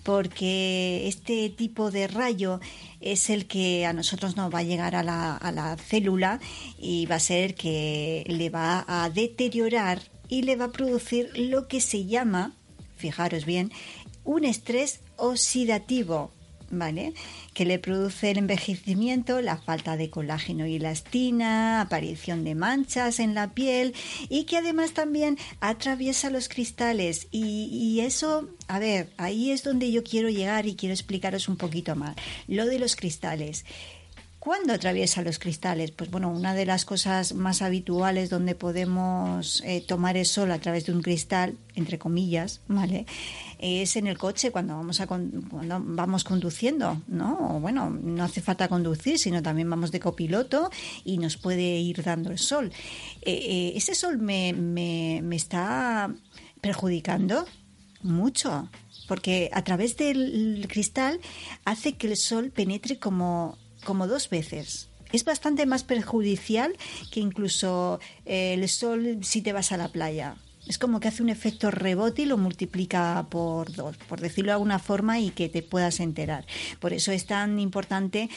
porque 0.04 1.08
este 1.08 1.50
tipo 1.50 1.90
de 1.90 2.06
rayo 2.06 2.60
es 3.02 3.32
el 3.32 3.48
que 3.48 3.88
a 3.88 3.94
nosotros 3.94 4.38
nos 4.38 4.54
va 4.54 4.60
a 4.60 4.64
llegar 4.64 4.96
a 4.96 5.02
la, 5.02 5.36
a 5.36 5.52
la 5.52 5.76
célula 5.76 6.40
y 6.78 7.08
va 7.08 7.16
a 7.16 7.20
ser 7.20 7.56
que 7.56 8.24
le 8.28 8.52
va 8.52 8.86
a 8.88 9.10
deteriorar 9.10 10.04
y 10.30 10.44
le 10.44 10.56
va 10.56 10.66
a 10.66 10.72
producir 10.72 11.32
lo 11.36 11.68
que 11.68 11.82
se 11.82 12.06
llama, 12.06 12.54
fijaros 12.96 13.44
bien, 13.44 13.72
un 14.24 14.46
estrés 14.46 15.00
oxidativo 15.16 16.30
¿vale? 16.70 17.14
Que 17.54 17.66
le 17.66 17.80
produce 17.80 18.32
el 18.32 18.38
envejecimiento, 18.38 19.42
la 19.42 19.58
falta 19.58 19.98
de 19.98 20.10
colágeno 20.10 20.66
y 20.66 20.76
elastina, 20.76 21.82
aparición 21.82 22.44
de 22.44 22.56
manchas 22.56 23.20
en 23.20 23.34
la 23.34 23.54
piel 23.54 23.94
y 24.30 24.44
que 24.46 24.58
además 24.58 24.92
también 24.92 25.38
atraviesa 25.60 26.30
los 26.30 26.50
cristales. 26.50 27.28
Y, 27.32 27.70
y 27.72 28.02
eso, 28.02 28.50
a 28.68 28.80
ver, 28.80 29.14
ahí 29.18 29.52
es 29.52 29.64
donde 29.64 29.92
yo 29.92 30.04
quiero 30.04 30.30
llegar 30.30 30.66
y 30.66 30.76
quiero 30.76 30.94
explicaros 30.94 31.48
un 31.50 31.58
poquito 31.58 31.96
más. 31.96 32.16
Lo 32.48 32.66
de 32.66 32.80
los 32.80 32.96
cristales. 32.96 33.66
¿Cuándo 34.48 34.72
atraviesa 34.72 35.24
los 35.24 35.40
cristales? 35.40 35.92
Pues 35.92 36.10
bueno, 36.10 36.30
una 36.30 36.54
de 36.54 36.66
las 36.66 36.86
cosas 36.86 37.34
más 37.34 37.62
habituales 37.62 38.30
donde 38.30 38.56
podemos 38.56 39.62
eh, 39.66 39.84
tomar 39.86 40.16
el 40.16 40.26
sol 40.26 40.52
a 40.54 40.60
través 40.60 40.86
de 40.86 40.94
un 40.94 41.02
cristal, 41.02 41.58
entre 41.76 42.00
comillas, 42.00 42.62
¿vale? 42.70 43.06
Es 43.60 43.98
en 43.98 44.08
el 44.08 44.18
coche 44.18 44.52
cuando 44.52 44.78
vamos, 44.78 46.24
conduciendo, 46.24 47.02
¿no? 47.10 47.60
Bueno, 47.60 47.90
no 47.90 48.24
hace 48.24 48.40
falta 48.40 48.70
conducir, 48.70 49.20
sino 49.20 49.44
también 49.44 49.70
vamos 49.70 49.92
de 49.92 50.00
copiloto 50.00 50.72
y 51.04 51.18
nos 51.18 51.36
puede 51.36 51.80
ir 51.80 52.02
dando 52.02 52.32
el 52.32 52.38
sol. 52.40 52.72
Eh, 53.24 53.34
eh, 53.34 53.74
ese 53.76 53.96
sol 53.96 54.18
me, 54.18 54.54
me, 54.54 55.20
me 55.24 55.36
está 55.36 56.10
perjudicando 56.62 57.46
mucho, 58.02 58.70
porque 59.10 59.50
a 59.52 59.62
través 59.66 59.98
del 59.98 60.68
cristal 60.70 61.20
hace 61.66 61.98
que 61.98 62.08
el 62.08 62.16
sol 62.16 62.50
penetre 62.50 62.98
como 62.98 63.58
como 63.88 64.06
dos 64.06 64.30
veces. 64.30 64.90
Es 65.14 65.24
bastante 65.24 65.66
más 65.66 65.86
perjudicial 65.86 66.76
que 67.10 67.22
incluso 67.22 68.02
eh, 68.26 68.54
el 68.56 68.68
sol 68.68 69.20
si 69.22 69.42
te 69.42 69.54
vas 69.54 69.72
a 69.72 69.78
la 69.78 69.88
playa. 69.88 70.36
Es 70.68 70.78
como 70.78 71.00
que 71.00 71.08
hace 71.08 71.24
un 71.24 71.30
efecto 71.30 71.72
rebote 71.72 72.24
y 72.24 72.26
lo 72.26 72.38
multiplica 72.38 73.26
por 73.30 73.72
dos, 73.72 73.96
por 73.96 74.20
decirlo 74.20 74.50
de 74.50 74.56
alguna 74.56 74.80
forma, 74.80 75.18
y 75.18 75.30
que 75.30 75.48
te 75.48 75.64
puedas 75.64 76.02
enterar. 76.02 76.46
Por 76.82 76.92
eso 76.92 77.14
es 77.14 77.26
tan 77.26 77.58
importante, 77.58 78.30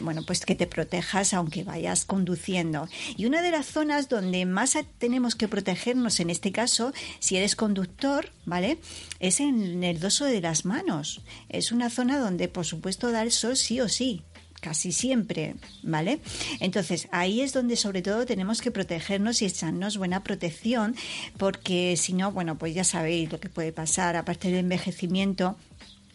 bueno, 0.00 0.22
pues 0.26 0.44
que 0.44 0.56
te 0.56 0.66
protejas 0.66 1.32
aunque 1.32 1.62
vayas 1.62 2.06
conduciendo. 2.06 2.88
Y 3.16 3.26
una 3.26 3.40
de 3.40 3.52
las 3.52 3.66
zonas 3.66 4.08
donde 4.08 4.44
más 4.46 4.76
tenemos 4.98 5.36
que 5.36 5.46
protegernos 5.46 6.18
en 6.18 6.30
este 6.30 6.50
caso, 6.50 6.92
si 7.20 7.36
eres 7.36 7.54
conductor, 7.54 8.32
¿vale? 8.44 8.78
Es 9.20 9.38
en 9.38 9.84
el 9.84 10.00
doso 10.00 10.24
de 10.24 10.40
las 10.40 10.64
manos. 10.64 11.20
Es 11.48 11.70
una 11.70 11.88
zona 11.88 12.18
donde, 12.18 12.48
por 12.48 12.64
supuesto, 12.64 13.12
da 13.12 13.22
el 13.22 13.30
sol 13.30 13.56
sí 13.56 13.80
o 13.80 13.88
sí 13.88 14.24
casi 14.64 14.92
siempre, 14.92 15.56
¿vale? 15.82 16.20
Entonces, 16.58 17.06
ahí 17.12 17.42
es 17.42 17.52
donde 17.52 17.76
sobre 17.76 18.00
todo 18.00 18.24
tenemos 18.24 18.62
que 18.62 18.70
protegernos 18.70 19.42
y 19.42 19.44
echarnos 19.44 19.98
buena 19.98 20.24
protección, 20.24 20.96
porque 21.36 21.98
si 21.98 22.14
no, 22.14 22.32
bueno, 22.32 22.56
pues 22.56 22.74
ya 22.74 22.82
sabéis 22.82 23.30
lo 23.30 23.38
que 23.40 23.50
puede 23.50 23.72
pasar, 23.72 24.16
aparte 24.16 24.48
del 24.48 24.60
envejecimiento, 24.60 25.56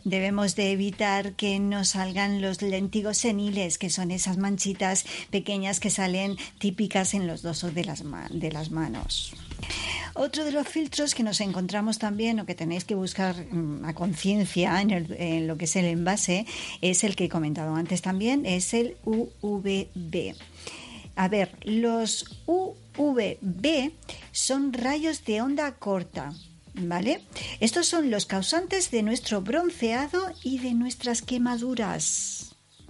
Debemos 0.05 0.55
de 0.55 0.71
evitar 0.71 1.33
que 1.33 1.59
nos 1.59 1.89
salgan 1.89 2.41
los 2.41 2.61
lentigos 2.61 3.17
seniles, 3.17 3.77
que 3.77 3.89
son 3.89 4.11
esas 4.11 4.37
manchitas 4.37 5.05
pequeñas 5.29 5.81
que 5.81 5.89
salen 5.89 6.37
típicas 6.57 7.13
en 7.13 7.27
los 7.27 7.41
dosos 7.41 7.75
de 7.75 7.83
las, 7.83 8.03
de 8.31 8.51
las 8.51 8.71
manos. 8.71 9.33
Otro 10.13 10.43
de 10.43 10.51
los 10.51 10.67
filtros 10.67 11.15
que 11.15 11.23
nos 11.23 11.41
encontramos 11.41 11.99
también 11.99 12.39
o 12.39 12.45
que 12.45 12.55
tenéis 12.55 12.85
que 12.85 12.95
buscar 12.95 13.35
mm, 13.35 13.85
a 13.85 13.93
conciencia 13.93 14.81
en, 14.81 15.47
lo 15.47 15.57
que 15.57 15.65
es 15.65 15.75
el 15.75 15.85
envase 15.85 16.45
es 16.81 17.03
el 17.03 17.15
que 17.15 17.25
he 17.25 17.29
comentado 17.29 17.75
antes 17.75 18.01
también, 18.01 18.45
es 18.45 18.73
el 18.73 18.97
UVB. 19.03 20.35
A 21.15 21.27
ver, 21.27 21.57
los 21.63 22.25
UVB 22.45 23.91
son 24.31 24.73
rayos 24.73 25.25
de 25.25 25.41
onda 25.41 25.71
corta. 25.73 26.33
¿Vale? 26.81 27.21
Estos 27.59 27.87
son 27.87 28.09
los 28.09 28.25
causantes 28.25 28.91
de 28.91 29.01
nuestro 29.01 29.41
bronceado 29.41 30.31
y 30.43 30.59
de 30.59 30.73
nuestras 30.73 31.21
quemaduras. 31.21 32.48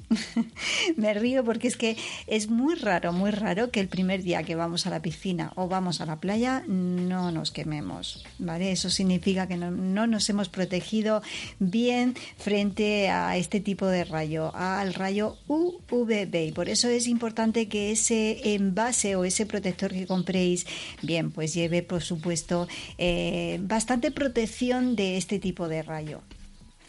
Me 0.98 1.14
río 1.14 1.44
porque 1.44 1.68
es 1.68 1.78
que 1.78 1.98
es 2.28 2.50
muy 2.50 2.76
raro, 2.76 3.14
muy 3.14 3.32
raro 3.32 3.72
que 3.72 3.80
el 3.80 3.88
primer 3.88 4.24
día 4.24 4.44
que 4.44 4.56
vamos 4.56 4.88
a 4.88 4.90
la 4.90 5.02
piscina 5.02 5.52
o 5.56 5.68
vamos 5.68 6.02
a 6.02 6.06
la 6.06 6.20
playa 6.20 6.64
no 6.68 7.32
nos 7.32 7.52
quememos, 7.52 8.26
¿vale? 8.40 8.72
Eso 8.72 8.90
significa 8.90 9.48
que 9.48 9.58
no, 9.58 10.08
nos 10.08 10.30
hemos 10.30 10.50
protegido 10.50 11.22
bien 11.60 12.16
frente 12.38 13.10
a 13.10 13.38
este 13.38 13.60
tipo 13.60 13.88
de 13.88 14.04
rayo, 14.04 14.56
al 14.56 14.94
rayo 14.94 15.38
UVB. 15.48 16.48
Y 16.48 16.52
por 16.52 16.70
eso 16.70 16.88
es 16.88 17.08
importante 17.08 17.68
que 17.68 17.92
ese 17.92 18.56
envase 18.56 19.16
o 19.16 19.26
ese 19.26 19.46
protector 19.46 19.92
que 19.92 20.08
compréis, 20.08 20.66
bien, 21.02 21.32
pues 21.32 21.54
lleve, 21.54 21.84
por 21.84 22.02
supuesto, 22.02 22.68
eh, 22.98 23.60
bastante 23.62 24.12
protección 24.12 24.96
de 24.96 25.18
este 25.18 25.40
tipo 25.40 25.68
de 25.68 25.84
rayo. 25.84 26.22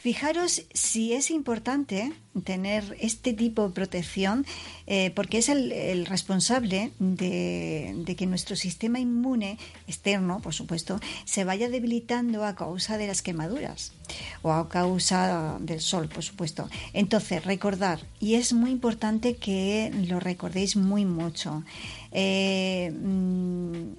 Fijaros 0.01 0.63
si 0.73 1.13
es 1.13 1.31
importante 1.31 2.15
tener 2.45 2.97
este 3.01 3.35
tipo 3.35 3.69
de 3.69 3.75
protección 3.75 4.47
eh, 4.87 5.11
porque 5.15 5.37
es 5.37 5.51
el, 5.51 6.07
responsable 6.07 6.91
de, 6.99 8.15
que 8.17 8.25
nuestro 8.25 8.57
sistema 8.57 8.99
inmune 8.99 9.59
externo, 9.87 10.41
por 10.41 10.55
supuesto, 10.55 10.99
se 11.27 11.45
vaya 11.45 11.69
debilitando 11.69 12.47
a 12.47 12.55
causa 12.55 12.97
de 12.97 13.09
las 13.09 13.21
quemaduras 13.21 13.93
o 14.41 14.53
a 14.53 14.71
causa 14.71 15.59
del 15.61 15.83
sol, 15.83 16.09
por 16.09 16.25
supuesto. 16.25 16.71
Entonces, 16.95 17.45
recordar, 17.45 18.01
y 18.21 18.37
es 18.37 18.55
muy 18.55 18.71
importante 18.71 19.37
que 19.37 19.93
lo 20.09 20.19
recordéis 20.19 20.77
muy 20.77 21.05
mucho, 21.05 21.63
eh, 22.11 22.91
mm, 22.91 23.93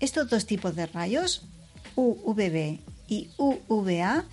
estos 0.00 0.28
dos 0.28 0.44
tipos 0.44 0.76
de 0.76 0.84
rayos, 0.84 1.46
UVB 1.94 2.78
y 3.08 3.30
UVA, 3.38 4.26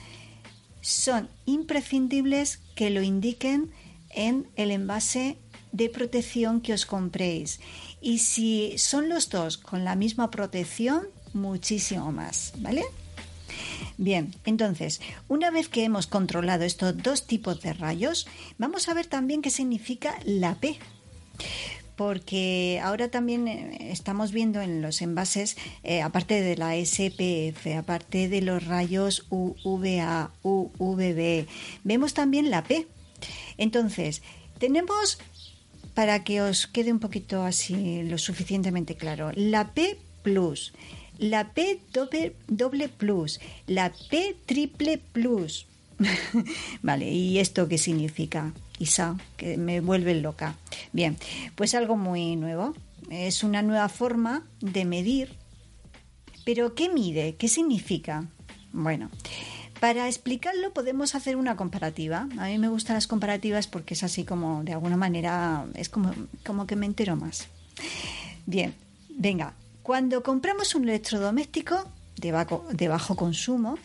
son 0.84 1.30
imprescindibles 1.46 2.60
que 2.76 2.90
lo 2.90 3.02
indiquen 3.02 3.72
en 4.10 4.48
el 4.56 4.70
envase 4.70 5.38
de 5.72 5.90
protección 5.90 6.62
que 6.62 6.74
os 6.74 6.86
compréis. 6.86 7.60
Y 8.02 8.20
si 8.20 8.78
son 8.78 9.10
los 9.10 9.30
dos 9.30 9.58
con 9.58 9.86
la 9.86 9.96
misma 9.96 10.30
protección, 10.30 11.08
muchísimo 11.34 12.12
más, 12.12 12.54
¿vale? 12.58 12.84
Bien, 13.98 14.36
entonces, 14.46 15.02
una 15.30 15.52
vez 15.52 15.70
que 15.70 15.84
hemos 15.84 16.06
controlado 16.06 16.66
estos 16.66 16.98
dos 16.98 17.26
tipos 17.28 17.62
de 17.62 17.74
rayos, 17.74 18.28
vamos 18.58 18.90
a 18.90 18.94
ver 18.94 19.08
también 19.08 19.42
qué 19.42 19.50
significa 19.50 20.20
la 20.26 20.56
P. 20.56 20.78
Porque 21.96 22.80
ahora 22.84 23.10
también 23.10 23.48
eh, 23.48 23.92
estamos 23.92 24.32
viendo 24.32 24.62
en 24.62 24.82
los 24.82 25.02
envases, 25.02 25.58
eh, 25.84 26.02
aparte 26.02 26.42
de 26.42 26.58
la 26.58 26.76
SPF, 26.76 27.78
aparte 27.78 28.30
de 28.30 28.42
los 28.42 28.66
rayos 28.66 29.26
UVA, 29.30 30.32
UVB, 30.44 31.48
vemos 31.84 32.14
también 32.14 32.50
la 32.50 32.64
P. 32.64 32.88
Entonces, 33.58 34.22
tenemos, 34.58 35.20
para 35.94 36.24
que 36.24 36.42
os 36.42 36.68
quede 36.68 36.92
un 36.92 37.00
poquito 37.00 37.44
así 37.44 38.04
lo 38.04 38.18
suficientemente 38.18 38.96
claro, 38.96 39.32
la 39.36 39.74
P 39.74 39.98
plus 40.24 40.74
la 41.20 41.54
P 41.54 41.80
doble, 42.48 42.90
plus, 42.90 43.40
la 43.68 43.94
P 44.10 44.36
triple 44.46 44.98
plus. 44.98 45.66
vale, 46.82 47.12
¿y 47.12 47.40
esto 47.40 47.68
qué 47.68 47.78
significa? 47.78 48.54
Isa, 48.80 49.18
que 49.38 49.58
me 49.58 49.82
vuelve 49.82 50.16
loca. 50.16 50.56
Bien, 50.92 51.18
pues 51.56 51.76
algo 51.76 51.96
muy 51.96 52.36
nuevo. 52.36 52.74
Es 53.10 53.44
una 53.44 53.62
nueva 53.62 53.90
forma 53.90 54.44
de 54.62 54.86
medir. 54.86 55.36
Pero 56.46 56.76
¿qué 56.76 56.90
mide? 56.90 57.36
¿Qué 57.36 57.48
significa? 57.48 58.26
Bueno, 58.72 59.10
para 59.80 60.08
explicarlo 60.08 60.74
podemos 60.74 61.14
hacer 61.16 61.36
una 61.36 61.56
comparativa. 61.56 62.28
A 62.38 62.48
mí 62.48 62.58
me 62.58 62.70
gustan 62.70 62.96
las 62.96 63.08
comparativas 63.08 63.68
porque 63.68 63.94
es 63.94 64.04
así 64.04 64.24
como, 64.24 64.64
de 64.64 64.74
alguna 64.74 64.98
manera, 64.98 65.66
es 65.76 65.90
como, 65.90 66.14
como 66.46 66.66
que 66.66 66.76
me 66.76 66.86
entero 66.86 67.16
más. 67.16 67.48
Bien, 68.46 68.74
venga, 69.10 69.54
cuando 69.84 70.24
compramos 70.24 70.76
un 70.76 70.84
electrodoméstico 70.88 71.84
de 72.16 72.32
bajo, 72.32 73.16
consumo, 73.16 73.78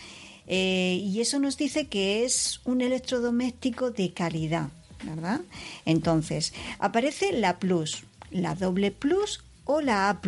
eh, 0.47 1.01
y 1.03 1.21
eso 1.21 1.39
nos 1.41 1.57
dice 1.57 1.89
que 1.89 2.25
es 2.25 2.61
un 2.65 2.81
electrodoméstico 2.81 3.91
de 3.91 4.13
calidad, 4.13 4.69
¿verdad? 5.05 5.41
Entonces, 5.85 6.53
aparece 6.79 7.33
la 7.33 7.59
Plus, 7.59 8.05
la 8.31 8.55
doble 8.55 8.91
Plus 8.91 9.45
o 9.65 9.81
la 9.81 10.09
A 10.09 10.21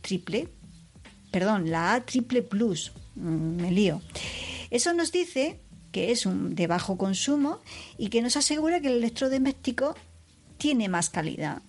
triple, 0.00 0.48
perdón, 1.30 1.70
la 1.70 1.94
A 1.94 2.04
triple 2.04 2.42
Plus, 2.42 2.92
mm, 3.16 3.60
me 3.60 3.70
lío. 3.70 4.00
Eso 4.70 4.92
nos 4.92 5.12
dice 5.12 5.60
que 5.92 6.10
es 6.10 6.24
de 6.26 6.66
bajo 6.66 6.98
consumo 6.98 7.60
y 7.96 8.08
que 8.08 8.22
nos 8.22 8.36
asegura 8.36 8.80
que 8.80 8.88
el 8.88 8.98
electrodoméstico 8.98 9.94
tiene 10.58 10.88
más 10.88 11.08
calidad. 11.08 11.62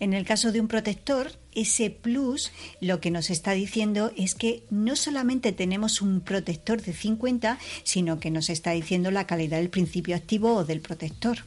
En 0.00 0.12
el 0.12 0.24
caso 0.24 0.52
de 0.52 0.60
un 0.60 0.68
protector, 0.68 1.32
ese 1.52 1.90
plus 1.90 2.52
lo 2.80 3.00
que 3.00 3.10
nos 3.10 3.30
está 3.30 3.52
diciendo 3.52 4.12
es 4.16 4.34
que 4.34 4.64
no 4.70 4.94
solamente 4.94 5.52
tenemos 5.52 6.00
un 6.00 6.20
protector 6.20 6.80
de 6.80 6.92
50, 6.92 7.58
sino 7.82 8.20
que 8.20 8.30
nos 8.30 8.48
está 8.48 8.70
diciendo 8.70 9.10
la 9.10 9.26
calidad 9.26 9.58
del 9.58 9.70
principio 9.70 10.14
activo 10.14 10.54
o 10.54 10.64
del 10.64 10.80
protector. 10.80 11.38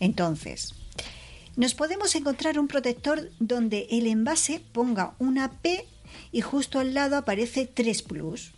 Entonces, 0.00 0.74
nos 1.56 1.74
podemos 1.74 2.14
encontrar 2.14 2.58
un 2.58 2.68
protector 2.68 3.30
donde 3.38 3.86
el 3.90 4.06
envase 4.06 4.60
ponga 4.72 5.14
una 5.18 5.60
P 5.60 5.86
y 6.30 6.40
justo 6.40 6.78
al 6.78 6.94
lado 6.94 7.16
aparece 7.16 7.66
3 7.66 8.02
plus. 8.02 8.52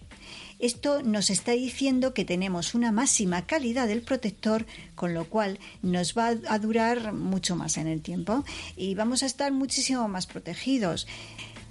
Esto 0.60 1.02
nos 1.02 1.30
está 1.30 1.52
diciendo 1.52 2.14
que 2.14 2.24
tenemos 2.24 2.74
una 2.74 2.92
máxima 2.92 3.46
calidad 3.46 3.88
del 3.88 4.02
protector, 4.02 4.66
con 4.94 5.12
lo 5.12 5.28
cual 5.28 5.58
nos 5.82 6.16
va 6.16 6.28
a 6.48 6.58
durar 6.58 7.12
mucho 7.12 7.56
más 7.56 7.76
en 7.76 7.88
el 7.88 8.00
tiempo 8.00 8.44
y 8.76 8.94
vamos 8.94 9.22
a 9.22 9.26
estar 9.26 9.52
muchísimo 9.52 10.06
más 10.08 10.26
protegidos 10.26 11.06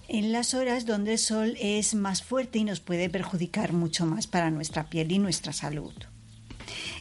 en 0.10 0.32
las 0.32 0.54
horas 0.54 0.86
donde 0.86 1.14
el 1.14 1.20
sol 1.20 1.56
es 1.60 1.96
más 1.96 2.22
fuerte 2.22 2.60
y 2.60 2.66
nos 2.66 2.82
puede 2.82 3.10
perjudicar 3.10 3.72
mucho 3.72 4.06
más 4.06 4.28
para 4.28 4.52
nuestra 4.52 4.90
piel 4.90 5.12
y 5.12 5.20
nuestra 5.20 5.54
salud. 5.54 5.94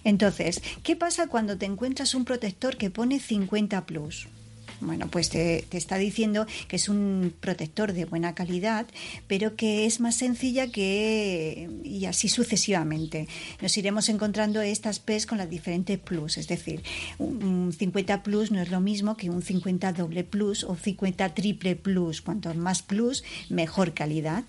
Entonces, 0.05 0.63
¿qué 0.83 0.97
pasa 0.97 1.29
cuando 1.29 1.59
te 1.59 1.67
encuentras 1.67 2.15
un 2.15 2.25
protector 2.25 2.77
que 2.77 2.91
pone 2.91 3.21
50 3.21 3.87
plus? 3.87 4.29
Bueno, 4.83 5.07
pues 5.09 5.31
te, 5.31 5.65
está 5.71 5.97
diciendo 5.97 6.47
que 6.67 6.77
es 6.77 6.89
un 6.89 7.33
protector 7.41 7.93
de 7.93 8.05
buena 8.05 8.35
calidad, 8.35 8.87
pero 9.29 9.55
que 9.55 9.87
es 9.87 10.01
más 10.01 10.17
sencilla 10.17 10.67
que 10.67 11.71
y 11.85 12.07
así 12.07 12.29
sucesivamente. 12.29 13.29
Nos 13.61 13.77
iremos 13.77 14.09
encontrando 14.09 14.61
estas 14.61 14.99
P's 14.99 15.27
con 15.27 15.39
las 15.39 15.49
diferentes 15.49 15.99
plus, 15.99 16.37
es 16.37 16.49
decir, 16.49 16.83
un 17.19 17.73
50 17.73 18.23
plus 18.25 18.51
no 18.51 18.61
es 18.61 18.71
lo 18.71 18.81
mismo 18.81 19.17
que 19.17 19.31
un 19.31 19.43
50 19.43 19.93
doble 19.93 20.25
plus 20.25 20.65
o 20.65 20.75
50 20.75 21.33
triple 21.35 21.77
plus. 21.77 22.21
Cuanto 22.21 22.53
más 22.55 22.83
plus, 22.83 23.23
mejor 23.49 23.95
calidad. 23.95 24.45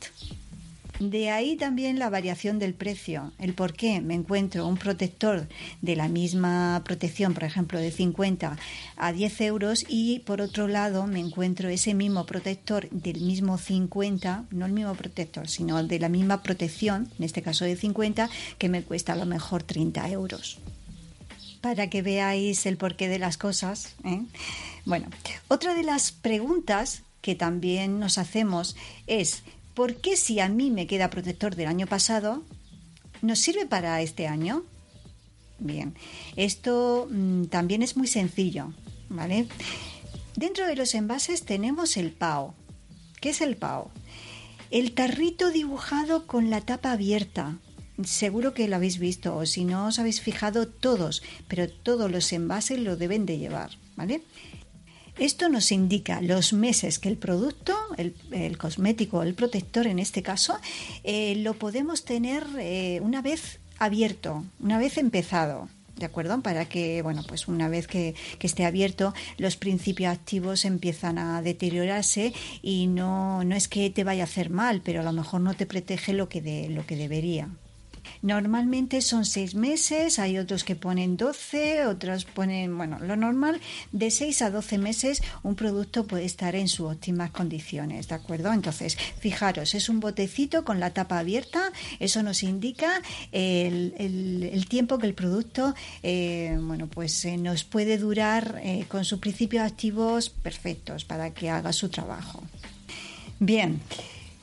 De 0.99 1.31
ahí 1.31 1.55
también 1.55 1.97
la 1.97 2.09
variación 2.09 2.59
del 2.59 2.75
precio, 2.75 3.31
el 3.39 3.53
por 3.53 3.73
qué 3.73 3.99
me 3.99 4.13
encuentro 4.13 4.67
un 4.67 4.77
protector 4.77 5.47
de 5.81 5.95
la 5.95 6.07
misma 6.07 6.81
protección, 6.85 7.33
por 7.33 7.43
ejemplo, 7.43 7.79
de 7.79 7.91
50 7.91 8.57
a 8.97 9.11
10 9.11 9.41
euros 9.41 9.85
y 9.87 10.19
por 10.19 10.39
otro 10.39 10.67
lado 10.67 11.07
me 11.07 11.19
encuentro 11.19 11.67
ese 11.69 11.95
mismo 11.95 12.25
protector 12.25 12.89
del 12.91 13.21
mismo 13.21 13.57
50, 13.57 14.45
no 14.51 14.65
el 14.67 14.71
mismo 14.71 14.93
protector, 14.93 15.47
sino 15.47 15.83
de 15.83 15.99
la 15.99 16.09
misma 16.09 16.43
protección, 16.43 17.09
en 17.17 17.25
este 17.25 17.41
caso 17.41 17.65
de 17.65 17.75
50, 17.75 18.29
que 18.59 18.69
me 18.69 18.83
cuesta 18.83 19.13
a 19.13 19.17
lo 19.17 19.25
mejor 19.25 19.63
30 19.63 20.09
euros. 20.09 20.59
Para 21.61 21.89
que 21.89 22.01
veáis 22.01 22.65
el 22.65 22.77
porqué 22.77 23.07
de 23.07 23.19
las 23.19 23.37
cosas. 23.37 23.95
¿eh? 24.03 24.21
Bueno, 24.85 25.07
otra 25.47 25.73
de 25.73 25.83
las 25.83 26.11
preguntas 26.11 27.01
que 27.23 27.35
también 27.35 27.99
nos 27.99 28.17
hacemos 28.17 28.75
es 29.07 29.43
¿por 29.73 29.95
qué 29.95 30.15
si 30.15 30.39
a 30.39 30.49
mí 30.49 30.71
me 30.71 30.87
queda 30.87 31.09
protector 31.09 31.55
del 31.55 31.67
año 31.67 31.87
pasado, 31.87 32.43
nos 33.21 33.39
sirve 33.39 33.65
para 33.65 34.01
este 34.01 34.27
año? 34.27 34.63
Bien, 35.59 35.95
esto 36.35 37.07
mm, 37.09 37.45
también 37.45 37.81
es 37.81 37.95
muy 37.95 38.07
sencillo, 38.07 38.73
¿vale? 39.09 39.47
Dentro 40.35 40.67
de 40.67 40.75
los 40.75 40.93
envases 40.95 41.45
tenemos 41.45 41.95
el 41.97 42.11
PAO. 42.11 42.55
¿Qué 43.21 43.29
es 43.29 43.41
el 43.41 43.55
PAO? 43.55 43.91
El 44.71 44.93
tarrito 44.93 45.51
dibujado 45.51 46.25
con 46.25 46.49
la 46.49 46.61
tapa 46.61 46.91
abierta. 46.91 47.57
Seguro 48.03 48.55
que 48.55 48.67
lo 48.67 48.75
habéis 48.75 48.97
visto 48.97 49.35
o 49.35 49.45
si 49.45 49.65
no 49.65 49.85
os 49.85 49.99
habéis 49.99 50.19
fijado 50.19 50.67
todos, 50.67 51.21
pero 51.47 51.69
todos 51.69 52.11
los 52.11 52.33
envases 52.33 52.79
lo 52.79 52.97
deben 52.97 53.27
de 53.27 53.37
llevar, 53.37 53.77
¿vale? 53.95 54.23
Esto 55.17 55.47
nos 55.47 55.71
indica 55.71 56.21
los 56.21 56.53
meses 56.53 56.97
que 56.97 57.07
el 57.07 57.17
producto, 57.17 57.77
el, 57.97 58.57
cosmético 58.57 59.19
o 59.19 59.23
el 59.23 59.35
protector 59.35 59.85
en 59.85 59.99
este 59.99 60.23
caso, 60.23 60.57
eh, 61.03 61.35
lo 61.37 61.53
podemos 61.53 62.03
tener 62.03 62.45
eh, 62.59 62.99
una 63.01 63.21
vez 63.21 63.59
abierto, 63.77 64.43
una 64.59 64.79
vez 64.79 64.97
empezado. 64.97 65.69
¿De 65.95 66.07
acuerdo? 66.07 66.41
Para 66.41 66.65
que, 66.65 67.03
bueno, 67.03 67.23
pues 67.27 67.47
una 67.47 67.69
vez 67.69 67.85
que, 67.85 68.15
que, 68.39 68.47
esté 68.47 68.65
abierto, 68.65 69.13
los 69.37 69.57
principios 69.57 70.11
activos 70.11 70.65
empiezan 70.65 71.19
a 71.19 71.43
deteriorarse 71.43 72.33
y 72.63 72.87
no, 72.87 73.43
no 73.43 73.55
es 73.55 73.67
que 73.67 73.91
te 73.91 74.03
vaya 74.03 74.23
a 74.23 74.25
hacer 74.25 74.49
mal, 74.49 74.81
pero 74.83 75.01
a 75.01 75.03
lo 75.03 75.13
mejor 75.13 75.41
no 75.41 75.53
te 75.53 75.67
protege 75.67 76.13
lo 76.13 76.27
que, 76.29 76.41
de, 76.41 76.69
lo 76.69 76.87
que 76.87 76.95
debería. 76.95 77.49
Normalmente 78.21 79.01
son 79.01 79.25
seis 79.25 79.55
meses, 79.55 80.19
hay 80.19 80.37
otros 80.37 80.63
que 80.63 80.75
ponen 80.75 81.17
12, 81.17 81.87
otros 81.87 82.25
ponen, 82.25 82.77
bueno, 82.77 82.99
lo 82.99 83.15
normal, 83.15 83.59
de 83.91 84.11
6 84.11 84.41
a 84.43 84.51
12 84.51 84.77
meses 84.77 85.21
un 85.43 85.55
producto 85.55 86.05
puede 86.05 86.25
estar 86.25 86.55
en 86.55 86.67
sus 86.67 86.91
óptimas 86.91 87.31
condiciones, 87.31 88.07
¿de 88.07 88.15
acuerdo? 88.15 88.53
Entonces, 88.53 88.97
fijaros, 89.19 89.75
es 89.75 89.89
un 89.89 89.99
botecito 89.99 90.63
con 90.63 90.79
la 90.79 90.91
tapa 90.91 91.19
abierta, 91.19 91.71
eso 91.99 92.23
nos 92.23 92.43
indica 92.43 93.01
el, 93.31 94.65
tiempo 94.69 94.97
que 94.97 95.07
el 95.07 95.13
producto, 95.13 95.75
eh, 96.01 96.57
bueno, 96.59 96.87
pues 96.87 97.25
eh, 97.25 97.37
nos 97.37 97.63
puede 97.63 97.97
durar 97.97 98.59
eh, 98.63 98.85
con 98.87 99.05
sus 99.05 99.19
principios 99.19 99.63
activos 99.63 100.29
perfectos 100.29 101.05
para 101.05 101.33
que 101.33 101.49
haga 101.49 101.73
su 101.73 101.89
trabajo. 101.89 102.43
Bien, 103.39 103.81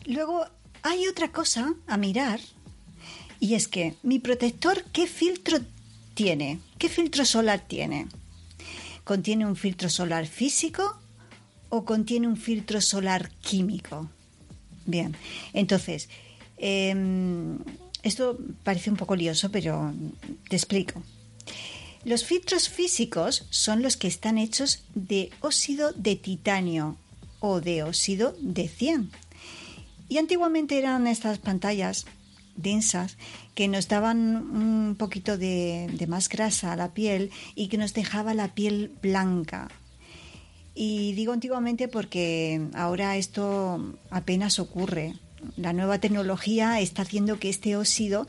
luego 0.06 0.44
hay 0.82 1.06
otra 1.06 1.32
cosa 1.32 1.74
a 1.86 1.96
mirar 1.96 2.40
y 3.40 3.54
es 3.54 3.66
que 3.66 3.94
mi 4.02 4.18
protector, 4.18 4.84
¿qué 4.92 5.06
filtro 5.06 5.58
tiene? 6.14 6.60
¿Qué 6.78 6.88
filtro 6.88 7.24
solar 7.24 7.60
tiene? 7.66 8.06
¿Contiene 9.04 9.46
un 9.46 9.56
filtro 9.56 9.88
solar 9.88 10.26
físico 10.26 11.00
o 11.70 11.84
contiene 11.84 12.28
un 12.28 12.36
filtro 12.36 12.80
solar 12.82 13.30
químico? 13.40 14.10
Bien, 14.84 15.16
entonces, 15.54 16.10
em, 16.58 17.58
esto 18.02 18.38
parece 18.62 18.90
un 18.90 18.96
poco 18.96 19.16
lioso, 19.16 19.50
pero 19.50 19.92
te 20.48 20.56
explico. 20.56 21.02
Los 22.04 22.24
filtros 22.24 22.68
físicos 22.68 23.46
son 23.50 23.82
los 23.82 23.96
que 23.96 24.08
están 24.08 24.38
hechos 24.38 24.84
de 24.94 25.30
óxido 25.40 25.92
de 25.92 26.16
titanio 26.16 26.96
o 27.40 27.60
de 27.60 27.82
óxido 27.82 28.36
de 28.40 28.68
100 28.68 29.10
Y 30.08 30.18
antiguamente 30.18 30.76
eran 30.76 31.06
estas 31.06 31.38
pantallas 31.38 32.06
densas 32.62 33.16
que 33.54 33.68
nos 33.68 33.88
daban 33.88 34.36
un 34.36 34.96
poquito 34.96 35.36
de, 35.38 35.88
más 36.08 36.28
grasa 36.28 36.72
a 36.72 36.76
la 36.76 36.94
piel 36.94 37.30
y 37.54 37.68
que 37.68 37.78
nos 37.78 37.94
dejaba 37.94 38.34
la 38.34 38.54
piel 38.54 38.92
blanca. 39.02 39.68
Y 40.74 41.12
digo 41.12 41.32
antiguamente 41.32 41.88
porque 41.88 42.68
ahora 42.74 43.16
esto 43.16 43.98
apenas 44.10 44.58
ocurre. 44.58 45.14
La 45.56 45.72
nueva 45.72 45.98
tecnología 45.98 46.80
está 46.80 47.02
haciendo 47.02 47.38
que 47.38 47.48
este 47.48 47.76
óxido 47.76 48.26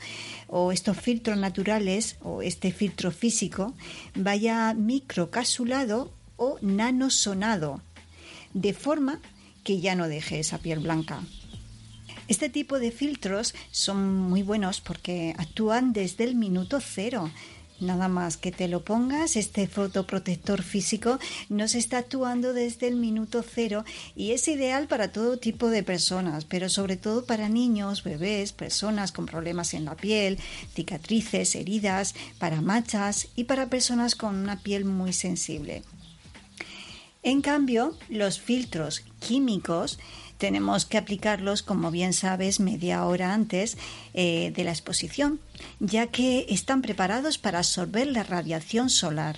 o 0.48 0.72
estos 0.72 0.96
filtros 0.96 1.36
naturales 1.36 2.16
o 2.22 2.42
este 2.42 2.72
filtro 2.72 3.10
físico 3.10 3.74
vaya 4.14 4.74
microcapsulado 4.74 6.12
o 6.36 6.58
nanosonado, 6.62 7.82
de 8.54 8.72
forma 8.72 9.20
que 9.62 9.80
ya 9.80 9.94
no 9.94 10.08
deje 10.08 10.40
esa 10.40 10.58
piel 10.58 10.80
blanca. 10.80 11.22
Este 12.28 12.48
tipo 12.48 12.78
de 12.78 12.90
filtros 12.90 13.54
son 13.70 14.14
muy 14.16 14.42
buenos 14.42 14.80
porque 14.80 15.34
actúan 15.38 15.92
desde 15.92 16.24
el 16.24 16.34
minuto 16.34 16.80
cero. 16.80 17.30
Nada 17.82 18.06
más 18.06 18.36
que 18.36 18.52
te 18.52 18.68
lo 18.68 18.84
pongas, 18.84 19.34
este 19.34 19.66
fotoprotector 19.66 20.62
físico 20.62 21.18
nos 21.48 21.74
está 21.74 21.98
actuando 21.98 22.52
desde 22.52 22.86
el 22.86 22.94
minuto 22.94 23.42
cero 23.42 23.84
y 24.14 24.30
es 24.30 24.46
ideal 24.46 24.86
para 24.86 25.10
todo 25.10 25.36
tipo 25.36 25.68
de 25.68 25.82
personas, 25.82 26.44
pero 26.44 26.68
sobre 26.68 26.96
todo 26.96 27.24
para 27.24 27.48
niños, 27.48 28.04
bebés, 28.04 28.52
personas 28.52 29.10
con 29.10 29.26
problemas 29.26 29.74
en 29.74 29.84
la 29.84 29.96
piel, 29.96 30.38
cicatrices, 30.76 31.56
heridas, 31.56 32.14
para 32.38 32.60
machas 32.60 33.26
y 33.34 33.44
para 33.44 33.68
personas 33.68 34.14
con 34.14 34.36
una 34.36 34.60
piel 34.60 34.84
muy 34.84 35.12
sensible. 35.12 35.82
En 37.24 37.40
cambio, 37.40 37.96
los 38.08 38.40
filtros 38.40 39.04
químicos 39.20 39.98
tenemos 40.38 40.86
que 40.86 40.98
aplicarlos, 40.98 41.62
como 41.62 41.92
bien 41.92 42.14
sabes, 42.14 42.58
media 42.58 43.04
hora 43.04 43.32
antes 43.32 43.78
eh, 44.12 44.52
de 44.56 44.64
la 44.64 44.72
exposición, 44.72 45.38
ya 45.78 46.08
que 46.08 46.46
están 46.48 46.82
preparados 46.82 47.38
para 47.38 47.58
absorber 47.58 48.08
la 48.08 48.24
radiación 48.24 48.90
solar 48.90 49.36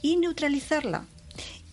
y 0.00 0.16
neutralizarla. 0.16 1.04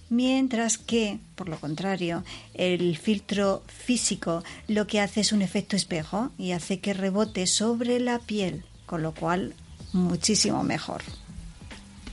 Mientras 0.09 0.77
que, 0.77 1.19
por 1.35 1.47
lo 1.47 1.57
contrario, 1.61 2.25
el 2.53 2.97
filtro 2.97 3.63
físico 3.67 4.43
lo 4.67 4.85
que 4.85 4.99
hace 4.99 5.21
es 5.21 5.31
un 5.31 5.41
efecto 5.41 5.77
espejo 5.77 6.31
y 6.37 6.51
hace 6.51 6.81
que 6.81 6.93
rebote 6.93 7.47
sobre 7.47 8.01
la 8.01 8.19
piel, 8.19 8.65
con 8.85 9.01
lo 9.01 9.13
cual 9.13 9.53
muchísimo 9.93 10.63
mejor. 10.63 11.03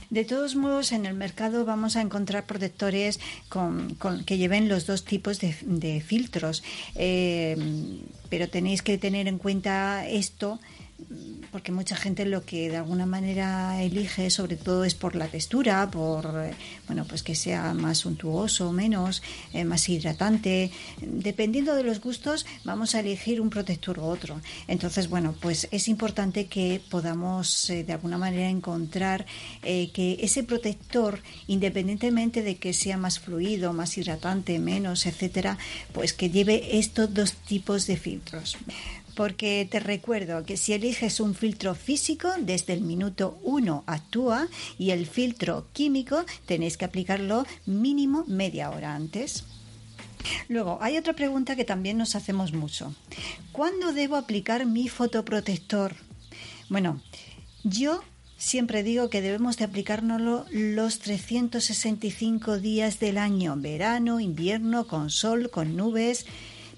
De 0.09 0.25
todos 0.25 0.55
modos, 0.55 0.91
en 0.91 1.05
el 1.05 1.13
mercado 1.13 1.65
vamos 1.65 1.95
a 1.95 2.01
encontrar 2.01 2.45
protectores 2.45 3.19
con, 3.49 3.95
que 4.25 4.37
lleven 4.37 4.69
los 4.69 4.85
dos 4.85 5.03
tipos 5.03 5.39
de, 5.39 6.01
filtros, 6.01 6.63
eh, 6.95 7.57
pero 8.29 8.49
tenéis 8.49 8.81
que 8.81 8.97
tener 8.97 9.27
en 9.27 9.37
cuenta 9.37 10.07
esto 10.07 10.59
porque 11.51 11.71
mucha 11.71 11.95
gente 11.95 12.25
lo 12.25 12.45
que 12.45 12.69
de 12.69 12.77
alguna 12.77 13.05
manera 13.05 13.81
elige 13.81 14.29
sobre 14.29 14.55
todo 14.55 14.83
es 14.83 14.95
por 14.95 15.15
la 15.15 15.27
textura, 15.27 15.89
por 15.91 16.25
eh, 16.43 16.53
bueno 16.87 17.05
pues 17.05 17.21
que 17.23 17.35
sea 17.35 17.73
más 17.73 18.05
untuoso 18.05 18.69
o 18.69 18.71
menos, 18.71 19.21
eh, 19.53 19.63
más 19.63 19.87
hidratante. 19.89 20.71
Dependiendo 21.01 21.75
de 21.75 21.83
los 21.83 22.01
gustos 22.01 22.45
vamos 22.63 22.95
a 22.95 23.01
elegir 23.01 23.41
un 23.41 23.49
protector 23.49 23.99
u 23.99 24.03
otro. 24.03 24.41
Entonces 24.67 25.09
bueno 25.09 25.35
pues 25.39 25.67
es 25.71 25.87
importante 25.87 26.47
que 26.47 26.81
podamos 26.89 27.69
eh, 27.69 27.83
de 27.83 27.93
alguna 27.93 28.17
manera 28.17 28.49
encontrar 28.49 29.25
que 29.61 30.17
ese 30.21 30.43
protector, 30.43 31.21
independientemente 31.47 32.41
de 32.41 32.57
que 32.57 32.73
sea 32.73 32.97
más 32.97 33.19
fluido, 33.19 33.73
más 33.73 33.97
hidratante, 33.97 34.59
menos, 34.59 35.05
etcétera, 35.05 35.57
pues 35.93 36.13
que 36.13 36.29
lleve 36.29 36.77
estos 36.77 37.13
dos 37.13 37.33
tipos 37.33 37.87
de 37.87 37.97
filtros 37.97 38.57
porque 39.15 39.67
te 39.69 39.79
recuerdo 39.79 40.43
que 40.43 40.57
si 40.57 40.73
eliges 40.73 41.19
un 41.19 41.33
filtro 41.33 41.73
físico, 41.73 42.29
desde 42.39 42.73
el 42.73 42.81
minuto 42.81 43.39
1 43.43 43.83
actúa 43.87 44.47
y 44.77 44.91
el 44.91 45.07
filtro 45.07 45.67
químico 45.73 46.25
tenéis 46.45 46.77
que 46.77 46.85
aplicarlo 46.85 47.45
mínimo 47.65 48.25
media 48.27 48.69
hora 48.69 48.93
antes. 48.93 49.45
Luego, 50.49 50.79
hay 50.81 50.97
otra 50.97 51.13
pregunta 51.13 51.55
que 51.55 51.65
también 51.65 51.97
nos 51.97 52.15
hacemos 52.15 52.53
mucho. 52.53 52.93
¿Cuándo 53.51 53.93
debo 53.93 54.15
aplicar 54.15 54.65
mi 54.65 54.87
fotoprotector? 54.89 55.95
Bueno, 56.69 57.01
yo 57.63 58.03
siempre 58.37 58.83
digo 58.83 59.09
que 59.09 59.21
debemos 59.21 59.57
de 59.57 59.65
aplicárnoslo 59.65 60.45
los 60.51 60.99
365 60.99 62.59
días 62.59 62.99
del 62.99 63.17
año, 63.17 63.55
verano, 63.57 64.19
invierno, 64.19 64.87
con 64.87 65.09
sol, 65.09 65.49
con 65.49 65.75
nubes. 65.75 66.25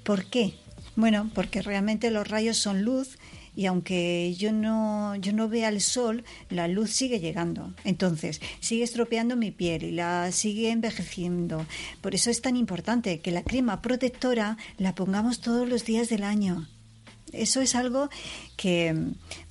¿Por 0.04 0.26
qué? 0.26 0.54
Bueno, 0.98 1.30
porque 1.36 1.62
realmente 1.62 2.10
los 2.10 2.28
rayos 2.28 2.58
son 2.58 2.82
luz 2.82 3.20
y 3.56 3.68
aunque 3.68 4.34
yo 4.36 4.52
no, 4.52 5.16
yo 5.16 5.32
no 5.32 5.48
vea 5.48 5.70
el 5.70 5.80
sol, 5.80 6.24
la 6.50 6.68
luz 6.68 6.90
sigue 6.90 7.20
llegando. 7.20 7.72
Entonces, 7.84 8.42
sigue 8.62 8.84
estropeando 8.84 9.36
mi 9.36 9.52
piel 9.52 9.84
y 9.84 9.92
la 9.92 10.32
sigue 10.32 10.72
envejeciendo. 10.72 11.68
Por 12.02 12.16
eso 12.16 12.32
es 12.32 12.42
tan 12.42 12.58
importante 12.58 13.20
que 13.20 13.30
la 13.30 13.44
crema 13.44 13.80
protectora 13.84 14.58
la 14.80 14.96
pongamos 14.96 15.40
todos 15.40 15.70
los 15.70 15.86
días 15.86 16.10
del 16.10 16.24
año. 16.24 16.68
Eso 17.32 17.62
es 17.62 17.76
algo 17.76 18.10
que 18.56 18.96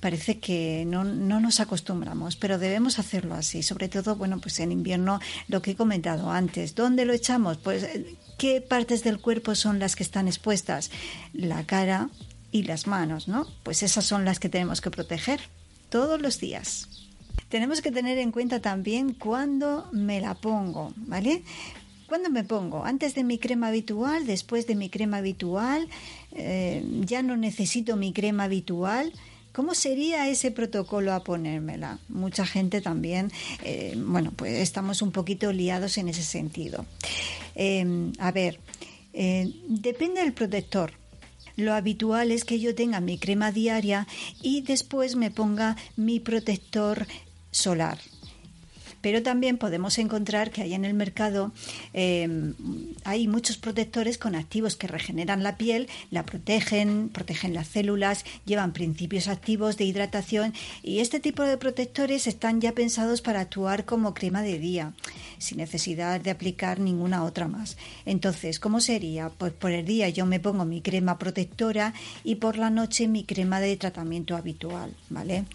parece 0.01 0.39
que 0.39 0.83
no, 0.85 1.05
no, 1.05 1.39
nos 1.39 1.61
acostumbramos, 1.61 2.35
pero 2.35 2.57
debemos 2.57 2.99
hacerlo 2.99 3.35
así. 3.35 3.63
Sobre 3.63 3.87
todo, 3.87 4.17
bueno, 4.17 4.41
pues 4.41 4.59
en 4.59 4.73
invierno, 4.73 5.21
lo 5.47 5.61
que 5.61 5.71
he 5.71 5.75
comentado 5.75 6.29
antes. 6.29 6.75
¿Dónde 6.75 7.05
lo 7.05 7.13
echamos? 7.13 7.57
Pues 7.57 7.87
¿Qué 8.37 8.61
partes 8.61 9.03
del 9.03 9.19
cuerpo 9.19 9.55
son 9.55 9.79
las 9.79 9.95
que 9.95 10.03
están 10.03 10.27
expuestas? 10.27 10.91
La 11.33 11.65
cara 11.65 12.09
y 12.51 12.63
las 12.63 12.85
manos, 12.85 13.27
¿no? 13.27 13.47
Pues 13.63 13.81
esas 13.81 14.05
son 14.05 14.25
las 14.25 14.39
que 14.39 14.47
tenemos 14.49 14.79
que 14.79 14.91
proteger 14.91 15.39
todos 15.89 16.21
los 16.21 16.39
días. 16.39 16.87
Tenemos 17.49 17.81
que 17.81 17.91
tener 17.91 18.17
en 18.17 18.31
cuenta 18.31 18.59
también 18.59 19.13
cuándo 19.13 19.89
me 19.91 20.21
la 20.21 20.35
pongo, 20.35 20.93
¿vale? 20.97 21.43
¿Cuándo 22.07 22.29
me 22.29 22.43
pongo? 22.43 22.85
¿Antes 22.85 23.15
de 23.15 23.23
mi 23.23 23.37
crema 23.37 23.67
habitual? 23.67 24.25
¿Después 24.25 24.67
de 24.67 24.75
mi 24.75 24.89
crema 24.89 25.17
habitual? 25.17 25.89
Eh, 26.33 26.85
¿Ya 27.05 27.23
no 27.23 27.37
necesito 27.37 27.95
mi 27.95 28.13
crema 28.13 28.43
habitual? 28.43 29.13
¿Cómo 29.57 29.73
sería 29.73 30.29
ese 30.29 30.51
protocolo 30.51 31.13
a 31.13 31.23
ponérmela? 31.23 31.97
Mucha 32.09 32.45
gente 32.45 32.79
también, 32.79 33.31
eh, 33.63 33.95
bueno, 33.97 34.31
pues 34.35 34.53
estamos 34.53 35.01
un 35.01 35.11
poquito 35.11 35.51
liados 35.51 35.97
en 35.97 36.09
ese 36.09 36.21
sentido. 36.21 36.85
Em, 37.55 38.11
a 38.19 38.31
ver, 38.31 38.59
eh, 39.13 39.51
depende 39.67 40.21
del 40.21 40.33
protector. 40.33 40.91
Lo 41.55 41.73
habitual 41.73 42.31
es 42.31 42.45
que 42.45 42.59
yo 42.59 42.75
tenga 42.75 42.99
mi 42.99 43.17
crema 43.17 43.51
diaria 43.51 44.05
y 44.43 44.61
después 44.61 45.15
me 45.15 45.31
ponga 45.31 45.75
mi 45.95 46.19
protector 46.19 47.07
solar 47.49 47.97
pero 49.01 49.23
también 49.23 49.57
podemos 49.57 49.97
encontrar 49.97 50.51
que 50.51 50.61
hay 50.61 50.73
en 50.73 50.85
el 50.85 50.93
mercado 50.93 51.51
em, 51.93 52.53
hay 53.03 53.27
muchos 53.27 53.57
protectores 53.57 54.17
con 54.17 54.35
activos 54.35 54.75
que 54.75 54.87
regeneran 54.87 55.43
la 55.43 55.57
piel, 55.57 55.87
la 56.11 56.25
protegen, 56.25 57.09
protegen 57.09 57.53
las 57.53 57.67
células, 57.67 58.25
llevan 58.45 58.73
principios 58.73 59.27
activos 59.27 59.77
de 59.77 59.85
hidratación 59.85 60.53
y 60.83 60.99
este 60.99 61.19
tipo 61.19 61.43
de 61.43 61.57
protectores 61.57 62.27
están 62.27 62.61
ya 62.61 62.73
pensados 62.73 63.21
para 63.21 63.41
actuar 63.41 63.85
como 63.85 64.13
crema 64.13 64.41
de 64.41 64.59
día, 64.59 64.93
sin 65.37 65.57
necesidad 65.57 66.19
de 66.21 66.31
aplicar 66.31 66.79
ninguna 66.79 67.23
otra 67.23 67.47
más. 67.47 67.77
Entonces, 68.05 68.59
¿cómo 68.59 68.79
sería? 68.81 69.29
Pues 69.29 69.53
por 69.53 69.71
el 69.71 69.85
día 69.85 70.09
yo 70.09 70.25
me 70.25 70.39
pongo 70.39 70.65
mi 70.65 70.81
crema 70.81 71.17
protectora 71.17 71.93
y 72.23 72.35
por 72.35 72.57
la 72.57 72.69
noche 72.69 73.07
mi 73.07 73.23
crema 73.23 73.59
de 73.59 73.77
tratamiento 73.77 74.35
habitual, 74.35 74.93
¿vale? 75.09 75.45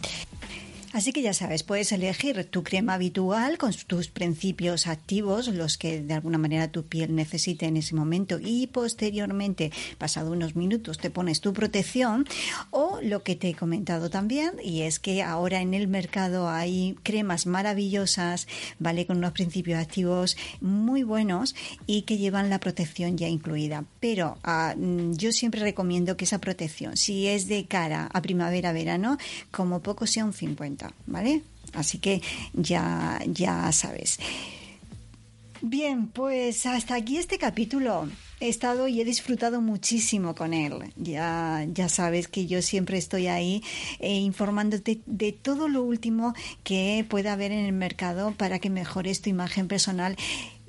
Así 0.92 1.12
que 1.12 1.22
ya 1.22 1.32
sabes, 1.32 1.62
puedes 1.62 1.90
elegir 1.92 2.44
tu 2.50 2.62
crema 2.62 2.94
habitual 2.94 3.56
con 3.56 3.72
tus 3.72 4.08
principios 4.08 4.86
activos, 4.86 5.48
los 5.48 5.78
que 5.78 6.02
de 6.02 6.12
alguna 6.12 6.36
manera 6.36 6.68
tu 6.68 6.84
piel 6.84 7.14
necesite 7.14 7.64
en 7.64 7.78
ese 7.78 7.94
momento 7.94 8.38
y 8.38 8.66
posteriormente, 8.66 9.72
pasado 9.96 10.32
unos 10.32 10.54
minutos, 10.54 10.98
te 10.98 11.08
pones 11.08 11.40
tu 11.40 11.54
protección 11.54 12.26
o 12.70 12.98
lo 13.02 13.22
que 13.22 13.36
te 13.36 13.48
he 13.48 13.54
comentado 13.54 14.10
también 14.10 14.52
y 14.62 14.82
es 14.82 14.98
que 14.98 15.22
ahora 15.22 15.62
en 15.62 15.72
el 15.72 15.88
mercado 15.88 16.50
hay 16.50 16.94
cremas 17.02 17.46
maravillosas, 17.46 18.46
¿vale? 18.78 19.06
Con 19.06 19.16
unos 19.16 19.32
principios 19.32 19.80
activos 19.80 20.36
muy 20.60 21.04
buenos 21.04 21.54
y 21.86 22.02
que 22.02 22.18
llevan 22.18 22.50
la 22.50 22.60
protección 22.60 23.16
ya 23.16 23.28
incluida. 23.28 23.84
Pero 23.98 24.36
ah, 24.42 24.74
mm, 24.76 25.12
yo 25.12 25.32
siempre 25.32 25.62
recomiendo 25.62 26.18
que 26.18 26.26
esa 26.26 26.38
protección, 26.38 26.98
si 26.98 27.28
es 27.28 27.48
de 27.48 27.64
cara 27.64 28.10
a 28.12 28.20
primavera-verano, 28.20 29.16
como 29.50 29.80
poco 29.80 30.06
sea 30.06 30.26
un 30.26 30.34
50 30.34 30.81
¿vale? 31.06 31.42
Así 31.72 31.98
que 31.98 32.22
ya, 32.54 33.20
ya 33.26 33.70
sabes. 33.72 34.18
Bien, 35.64 36.08
pues 36.08 36.66
hasta 36.66 36.96
aquí 36.96 37.18
este 37.18 37.38
capítulo. 37.38 38.08
He 38.40 38.48
estado 38.48 38.88
y 38.88 39.00
he 39.00 39.04
disfrutado 39.04 39.60
muchísimo 39.60 40.34
con 40.34 40.52
él. 40.52 40.92
Ya, 40.96 41.64
ya 41.72 41.88
sabes 41.88 42.26
que 42.26 42.48
yo 42.48 42.60
siempre 42.60 42.98
estoy 42.98 43.28
ahí 43.28 43.62
eh, 44.00 44.16
informándote 44.16 45.00
de 45.06 45.30
todo 45.30 45.68
lo 45.68 45.84
último 45.84 46.34
que 46.64 47.06
pueda 47.08 47.34
haber 47.34 47.52
en 47.52 47.64
el 47.64 47.72
mercado 47.72 48.32
para 48.32 48.58
que 48.58 48.68
mejores 48.68 49.22
tu 49.22 49.30
imagen 49.30 49.68
personal 49.68 50.16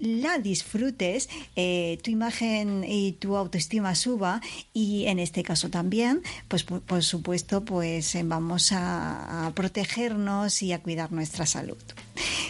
la 0.04 0.38
disfrutes, 0.38 1.30
eh, 1.56 1.98
tu 2.04 2.12
imagen 2.12 2.84
y 2.88 3.14
tu 3.14 3.36
autoestima 3.36 3.96
suba 3.96 4.42
y 4.74 5.06
en 5.08 5.20
este 5.20 5.44
caso 5.44 5.70
también, 5.70 6.22
pues 6.48 6.64
por, 6.64 7.04
supuesto, 7.04 7.64
pues 7.66 8.16
eh, 8.16 8.24
vamos 8.24 8.72
a, 8.72 9.52
protegernos 9.56 10.62
y 10.62 10.74
a 10.74 10.82
cuidar 10.82 11.12
nuestra 11.12 11.46
salud. 11.46 11.78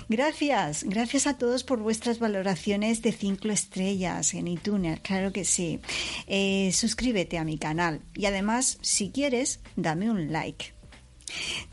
Gracias, 0.09 0.83
gracias 0.83 1.27
a 1.27 1.37
todos 1.37 1.63
por 1.63 1.79
vuestras 1.79 2.19
valoraciones 2.19 3.01
de 3.01 3.11
cinco 3.11 3.49
estrellas 3.49 4.33
en 4.33 4.47
iTunes, 4.47 4.99
claro 5.01 5.31
que 5.31 5.45
sí. 5.45 5.79
Eh, 6.27 6.71
suscríbete 6.73 7.37
a 7.37 7.43
mi 7.43 7.57
canal 7.57 8.01
y 8.13 8.25
además, 8.25 8.77
si 8.81 9.09
quieres, 9.09 9.59
dame 9.75 10.09
un 10.09 10.31
like. 10.31 10.73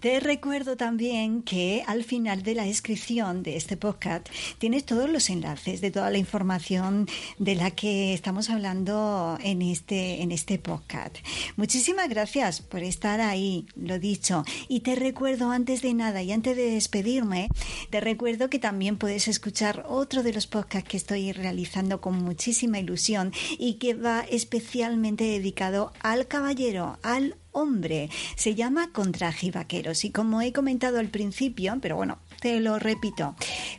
Te 0.01 0.20
recuerdo 0.20 0.77
también 0.77 1.42
que 1.42 1.83
al 1.87 2.05
final 2.05 2.42
de 2.42 2.55
la 2.55 2.64
descripción 2.64 3.42
de 3.42 3.57
este 3.57 3.77
podcast 3.77 4.29
tienes 4.59 4.85
todos 4.85 5.11
los 5.11 5.31
enlaces 5.31 5.81
de 5.81 5.90
toda 5.90 6.11
la 6.11 6.18
información 6.18 7.07
de 7.38 7.55
la 7.55 7.70
que 7.70 8.14
estamos 8.14 8.51
hablando 8.51 9.38
en 9.42 9.62
este, 9.62 10.23
en 10.23 10.33
este 10.33 10.59
podcast. 10.59 11.16
Muchísimas 11.57 12.09
gracias 12.09 12.61
por 12.61 12.83
estar 12.83 13.20
ahí, 13.20 13.66
lo 13.77 13.99
dicho. 13.99 14.44
Y 14.68 14.81
te 14.81 14.94
recuerdo 14.94 15.51
antes 15.51 15.83
de 15.83 15.94
nada 15.94 16.23
y 16.23 16.33
antes 16.33 16.57
de 16.57 16.70
despedirme, 16.70 17.49
te 17.90 18.01
recuerdo 18.01 18.51
que 18.51 18.59
también 18.59 18.96
puedes 18.96 19.29
escuchar 19.29 19.85
otro 19.88 20.23
de 20.23 20.33
los 20.33 20.46
podcasts 20.46 20.88
que 20.88 20.96
estoy 20.96 21.33
realizando 21.33 22.01
con 22.01 22.23
muchísima 22.23 22.79
ilusión 22.79 23.33
y 23.59 23.75
que 23.75 23.94
va 23.94 24.20
especialmente 24.31 25.25
dedicado 25.25 25.92
al 26.01 26.27
caballero, 26.27 26.99
al 27.03 27.37
hombre. 27.53 28.11
Se 28.37 28.55
llama 28.55 28.91
Contrajivaqueros 28.93 30.05
y 30.05 30.11
como 30.11 30.41
he 30.43 30.53
comentado 30.53 30.99
al 30.99 31.09
principio, 31.09 31.79
pero 31.81 31.97
bueno, 31.97 32.19
te 32.41 32.59
lo 32.61 32.79
repito, 32.79 33.35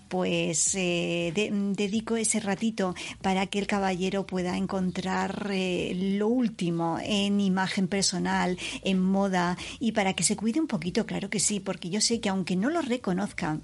pues 0.08 0.76
eh, 0.76 1.34
dedico 1.76 2.16
ese 2.16 2.40
ratito 2.40 2.94
para 3.22 3.48
que 3.48 3.60
el 3.60 3.68
caballero 3.68 4.28
pueda 4.28 4.56
encontrar 4.58 5.50
eh, 5.52 5.94
lo 6.18 6.28
último 6.28 7.00
en 7.02 7.40
imagen 7.40 7.88
personal, 7.88 8.58
en 8.84 9.02
moda 9.02 9.58
y 9.80 9.94
para 9.94 10.14
que 10.14 10.24
se 10.24 10.36
cuide 10.36 10.60
un 10.60 10.68
poquito, 10.68 11.06
claro 11.06 11.30
que 11.30 11.40
sí, 11.40 11.60
porque 11.60 11.90
yo 11.90 12.02
sé 12.02 12.20
que 12.20 12.30
aunque 12.30 12.56
no 12.56 12.70
lo 12.70 12.82
reconozcan, 12.82 13.64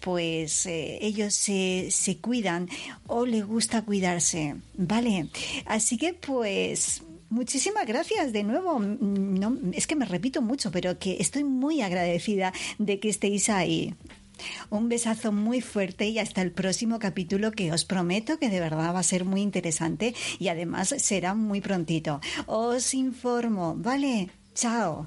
pues 0.00 0.66
eh, 0.66 0.98
ellos 1.00 1.34
se, 1.34 1.88
se 1.90 2.18
cuidan 2.18 2.68
o 3.06 3.26
les 3.26 3.44
gusta 3.44 3.82
cuidarse, 3.82 4.56
¿vale? 4.74 5.28
Así 5.66 5.96
que 5.96 6.14
pues 6.14 7.02
Muchísimas 7.28 7.86
gracias 7.86 8.32
de 8.32 8.44
nuevo. 8.44 8.78
No, 8.78 9.58
es 9.72 9.86
que 9.86 9.96
me 9.96 10.04
repito 10.04 10.42
mucho, 10.42 10.70
pero 10.70 10.98
que 10.98 11.16
estoy 11.20 11.44
muy 11.44 11.82
agradecida 11.82 12.52
de 12.78 13.00
que 13.00 13.08
estéis 13.08 13.48
ahí. 13.48 13.94
Un 14.70 14.88
besazo 14.88 15.32
muy 15.32 15.60
fuerte 15.60 16.08
y 16.08 16.18
hasta 16.18 16.42
el 16.42 16.52
próximo 16.52 16.98
capítulo 16.98 17.52
que 17.52 17.72
os 17.72 17.84
prometo 17.84 18.38
que 18.38 18.50
de 18.50 18.60
verdad 18.60 18.94
va 18.94 19.00
a 19.00 19.02
ser 19.02 19.24
muy 19.24 19.40
interesante 19.40 20.14
y 20.38 20.48
además 20.48 20.94
será 20.98 21.34
muy 21.34 21.60
prontito. 21.60 22.20
Os 22.46 22.94
informo, 22.94 23.74
¿vale? 23.76 24.28
Chao. 24.54 25.06